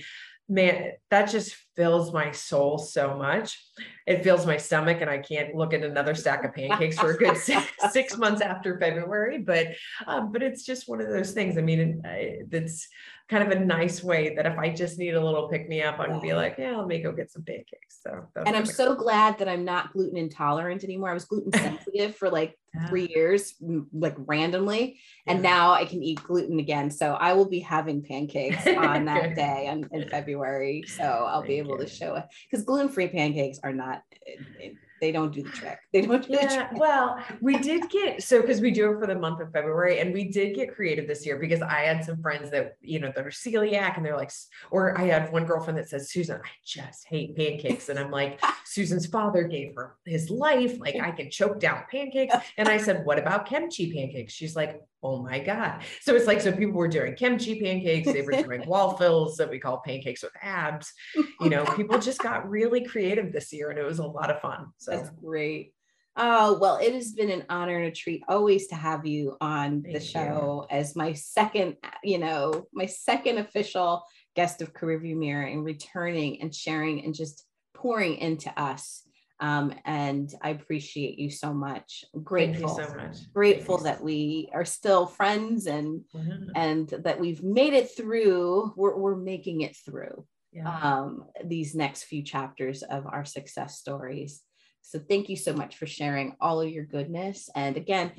man, 0.48 0.94
that 1.10 1.30
just 1.30 1.56
fills 1.80 2.12
my 2.12 2.30
soul 2.30 2.78
so 2.78 3.16
much. 3.16 3.58
It 4.06 4.22
fills 4.22 4.46
my 4.46 4.58
stomach, 4.58 4.98
and 5.00 5.10
I 5.10 5.20
can't 5.20 5.56
look 5.56 5.74
at 5.74 5.82
another 5.82 6.14
stack 6.14 6.44
of 6.44 6.54
pancakes 6.54 7.00
for 7.00 7.12
a 7.12 7.18
good 7.18 7.38
six, 7.50 7.66
six 7.92 8.18
months 8.18 8.42
after 8.42 8.78
February. 8.78 9.38
But, 9.38 9.68
um, 10.06 10.34
but 10.34 10.44
it's 10.44 10.66
just 10.66 10.90
one 10.90 11.00
of 11.00 11.08
those 11.08 11.32
things. 11.32 11.58
I 11.58 11.62
mean, 11.62 12.02
it's 12.04 12.88
kind 13.30 13.44
of 13.50 13.58
a 13.58 13.64
nice 13.64 14.04
way 14.04 14.36
that 14.36 14.46
if 14.46 14.58
I 14.58 14.70
just 14.74 15.00
need 15.00 15.14
a 15.14 15.24
little 15.24 15.48
pick 15.48 15.70
me 15.70 15.82
up, 15.82 16.02
I 16.02 16.08
can 16.08 16.20
be 16.20 16.34
like, 16.34 16.56
yeah, 16.58 16.76
let 16.76 16.88
me 16.88 17.02
go 17.02 17.14
get 17.14 17.32
some 17.32 17.44
pancakes. 17.44 18.00
So, 18.02 18.26
and 18.46 18.56
i'm 18.56 18.66
so 18.66 18.96
glad 18.96 19.38
that 19.40 19.48
i'm 19.48 19.66
not 19.66 19.92
gluten 19.94 20.18
intolerant 20.18 20.84
anymore 20.84 21.10
i 21.10 21.14
was 21.14 21.26
gluten 21.26 21.52
sensitive 21.54 22.16
for 22.16 22.30
like 22.30 22.58
cool. 22.78 22.88
three 22.88 23.08
years 23.14 23.56
like 23.92 24.16
randomly 24.20 25.00
and 25.28 25.42
now 25.42 25.72
i 25.72 25.86
can 25.86 26.02
eat 26.02 26.24
gluten 26.24 26.60
again 26.60 26.90
so 26.90 27.14
i 27.14 27.34
will 27.34 27.50
be 27.50 27.60
having 27.60 28.02
pancakes 28.02 28.66
on 28.78 29.06
that 29.06 29.36
day 29.36 29.68
in, 29.68 29.88
in 29.92 30.08
february 30.10 30.84
so 30.88 31.04
i'll 31.04 31.44
be 31.44 31.58
Thank 31.58 31.69
able 31.70 31.78
to 31.84 31.90
show 31.90 32.16
it 32.16 32.26
because 32.50 32.66
gluten-free 32.66 33.08
pancakes 33.10 33.60
are 33.64 33.74
not 33.74 34.04
it- 34.26 34.40
it- 34.60 34.76
they 35.02 35.14
don't 35.14 35.34
do 35.34 35.44
the 35.44 35.50
trick. 35.52 35.80
They 35.94 36.02
don't 36.02 36.22
do 36.22 36.34
the 36.34 36.42
Yeah, 36.42 36.68
trick. 36.68 36.78
well, 36.78 37.24
we 37.40 37.58
did 37.58 37.90
get 37.90 38.22
so 38.22 38.42
because 38.42 38.60
we 38.60 38.70
do 38.70 38.92
it 38.92 39.00
for 39.00 39.08
the 39.08 39.16
month 39.18 39.40
of 39.40 39.50
February, 39.54 40.00
and 40.00 40.14
we 40.14 40.26
did 40.26 40.54
get 40.56 40.76
creative 40.76 41.08
this 41.08 41.26
year 41.26 41.38
because 41.40 41.62
I 41.62 41.84
had 41.84 42.04
some 42.04 42.22
friends 42.22 42.52
that 42.52 42.76
you 42.82 43.00
know 43.00 43.10
that 43.16 43.26
are 43.26 43.30
celiac, 43.30 43.96
and 43.96 44.06
they're 44.06 44.18
like, 44.18 44.32
or 44.72 45.00
I 45.00 45.06
had 45.06 45.32
one 45.32 45.46
girlfriend 45.46 45.78
that 45.80 45.88
says, 45.88 46.12
Susan, 46.12 46.42
I 46.44 46.50
just 46.66 47.08
hate 47.08 47.34
pancakes, 47.38 47.88
and 47.88 47.98
I'm 47.98 48.12
like, 48.12 48.42
Susan's 48.66 49.06
father 49.06 49.44
gave 49.44 49.74
her 49.78 49.96
his 50.06 50.30
life, 50.30 50.78
like 50.82 50.98
I 50.98 51.12
can 51.12 51.32
choke 51.32 51.62
down 51.62 51.84
pancakes, 51.90 52.36
and 52.58 52.68
I 52.68 52.76
said, 52.76 53.06
what 53.06 53.18
about 53.18 53.46
kimchi 53.46 53.94
pancakes? 53.94 54.34
She's 54.34 54.58
like, 54.58 54.82
oh 55.04 55.22
my 55.22 55.40
god. 55.40 55.84
So 56.02 56.16
it's 56.16 56.28
like 56.28 56.42
so 56.42 56.52
people 56.52 56.76
were 56.76 56.88
doing 56.88 57.16
kimchi 57.16 57.62
pancakes, 57.62 58.12
they 58.12 58.22
were 58.22 58.32
doing 58.32 58.64
waffles 58.68 59.38
that 59.38 59.50
we 59.50 59.60
call 59.60 59.82
pancakes 59.86 60.24
with 60.24 60.34
abs. 60.42 60.92
You 61.40 61.50
know, 61.50 61.66
people 61.66 62.00
just 62.00 62.22
got 62.22 62.50
really 62.50 62.86
creative 62.86 63.32
this 63.32 63.54
year, 63.54 63.70
and 63.70 63.80
it 63.80 63.86
was 63.86 64.00
a 64.00 64.06
lot 64.06 64.30
of 64.30 64.42
fun. 64.42 64.68
So. 64.78 64.92
That's 64.92 65.10
great. 65.10 65.74
Oh, 66.22 66.58
well, 66.60 66.78
it 66.78 66.94
has 66.94 67.14
been 67.14 67.30
an 67.30 67.46
honor 67.50 67.78
and 67.78 67.86
a 67.86 67.92
treat 67.92 68.24
always 68.28 68.68
to 68.68 68.76
have 68.76 69.06
you 69.06 69.38
on 69.40 69.82
the 69.84 69.94
Thank 69.94 70.04
you. 70.04 70.10
show 70.10 70.68
as 70.70 70.94
my 70.94 71.14
second, 71.14 71.78
you 72.04 72.18
know, 72.18 72.68
my 72.74 72.88
second 72.88 73.38
official 73.38 74.04
guest 74.36 74.62
of 74.62 74.74
Career 74.74 75.00
View 75.00 75.16
Mirror 75.16 75.46
and 75.46 75.64
returning 75.64 76.42
and 76.42 76.54
sharing 76.54 77.06
and 77.06 77.16
just 77.16 77.46
pouring 77.74 78.18
into 78.18 78.52
us. 78.60 79.04
Um, 79.42 79.74
and 79.86 80.34
I 80.42 80.50
appreciate 80.50 81.18
you 81.18 81.30
so 81.30 81.54
much. 81.54 82.04
Grateful. 82.24 82.68
Thank 82.76 82.80
you 82.80 82.94
so 82.94 82.96
much. 82.96 83.34
Grateful 83.34 83.78
Thank 83.78 83.88
you 83.88 83.96
that 83.98 84.04
we 84.04 84.50
are 84.54 84.66
still 84.66 85.06
friends 85.08 85.66
and 85.66 86.04
Mhm. 86.14 86.52
and 86.56 86.90
that 86.90 87.20
we've 87.20 87.42
made 87.42 87.74
it 87.74 87.90
through. 87.92 88.74
We're, 88.76 88.98
we're 88.98 89.16
making 89.16 89.62
it 89.62 89.76
through 89.78 90.26
Yeah. 90.52 90.68
um, 90.70 91.26
these 91.44 91.74
next 91.74 92.04
few 92.04 92.22
chapters 92.24 92.84
of 92.84 93.06
our 93.06 93.24
success 93.24 93.78
stories. 93.80 94.42
So 94.82 95.00
thank 95.00 95.30
you 95.30 95.36
so 95.36 95.54
much 95.54 95.78
for 95.78 95.86
sharing 95.86 96.36
all 96.42 96.60
of 96.62 96.70
your 96.70 96.86
goodness. 96.86 97.50
And 97.56 97.78
again, 97.78 98.12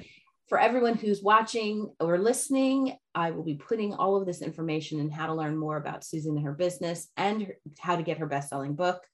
for 0.48 0.58
everyone 0.58 0.94
who's 0.94 1.22
watching 1.22 1.92
or 2.00 2.18
listening, 2.18 2.96
I 3.14 3.30
will 3.32 3.44
be 3.44 3.54
putting 3.54 3.94
all 3.94 4.16
of 4.16 4.26
this 4.26 4.42
information 4.42 5.00
and 5.00 5.12
how 5.12 5.26
to 5.26 5.34
learn 5.34 5.56
more 5.56 5.76
about 5.76 6.04
Susan 6.04 6.36
and 6.36 6.44
her 6.46 6.54
business 6.54 7.08
and 7.16 7.42
her- 7.42 7.58
how 7.78 7.96
to 7.96 8.02
get 8.02 8.18
her 8.18 8.26
best-selling 8.26 8.74
book. 8.74 9.06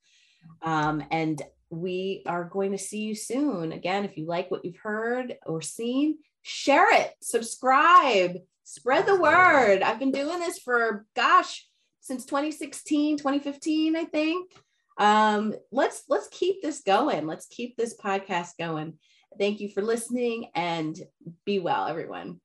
Um, 0.62 1.02
and 1.10 1.42
we 1.70 2.22
are 2.26 2.44
going 2.44 2.72
to 2.72 2.78
see 2.78 3.00
you 3.00 3.14
soon. 3.14 3.72
Again, 3.72 4.04
if 4.04 4.16
you 4.16 4.26
like 4.26 4.50
what 4.50 4.64
you've 4.64 4.76
heard 4.76 5.36
or 5.46 5.60
seen, 5.60 6.18
share 6.42 6.94
it, 6.94 7.12
subscribe, 7.20 8.36
spread 8.64 9.06
the 9.06 9.20
word. 9.20 9.82
I've 9.82 9.98
been 9.98 10.12
doing 10.12 10.38
this 10.40 10.58
for, 10.58 11.06
gosh, 11.14 11.66
since 12.00 12.24
2016, 12.24 13.18
2015, 13.18 13.96
I 13.96 14.04
think. 14.04 14.52
Um, 14.98 15.54
let's 15.72 16.04
let's 16.08 16.28
keep 16.28 16.62
this 16.62 16.80
going. 16.80 17.26
Let's 17.26 17.46
keep 17.46 17.76
this 17.76 17.96
podcast 17.96 18.52
going. 18.58 18.94
Thank 19.38 19.60
you 19.60 19.68
for 19.68 19.82
listening 19.82 20.50
and 20.54 20.98
be 21.44 21.58
well, 21.58 21.86
everyone. 21.86 22.40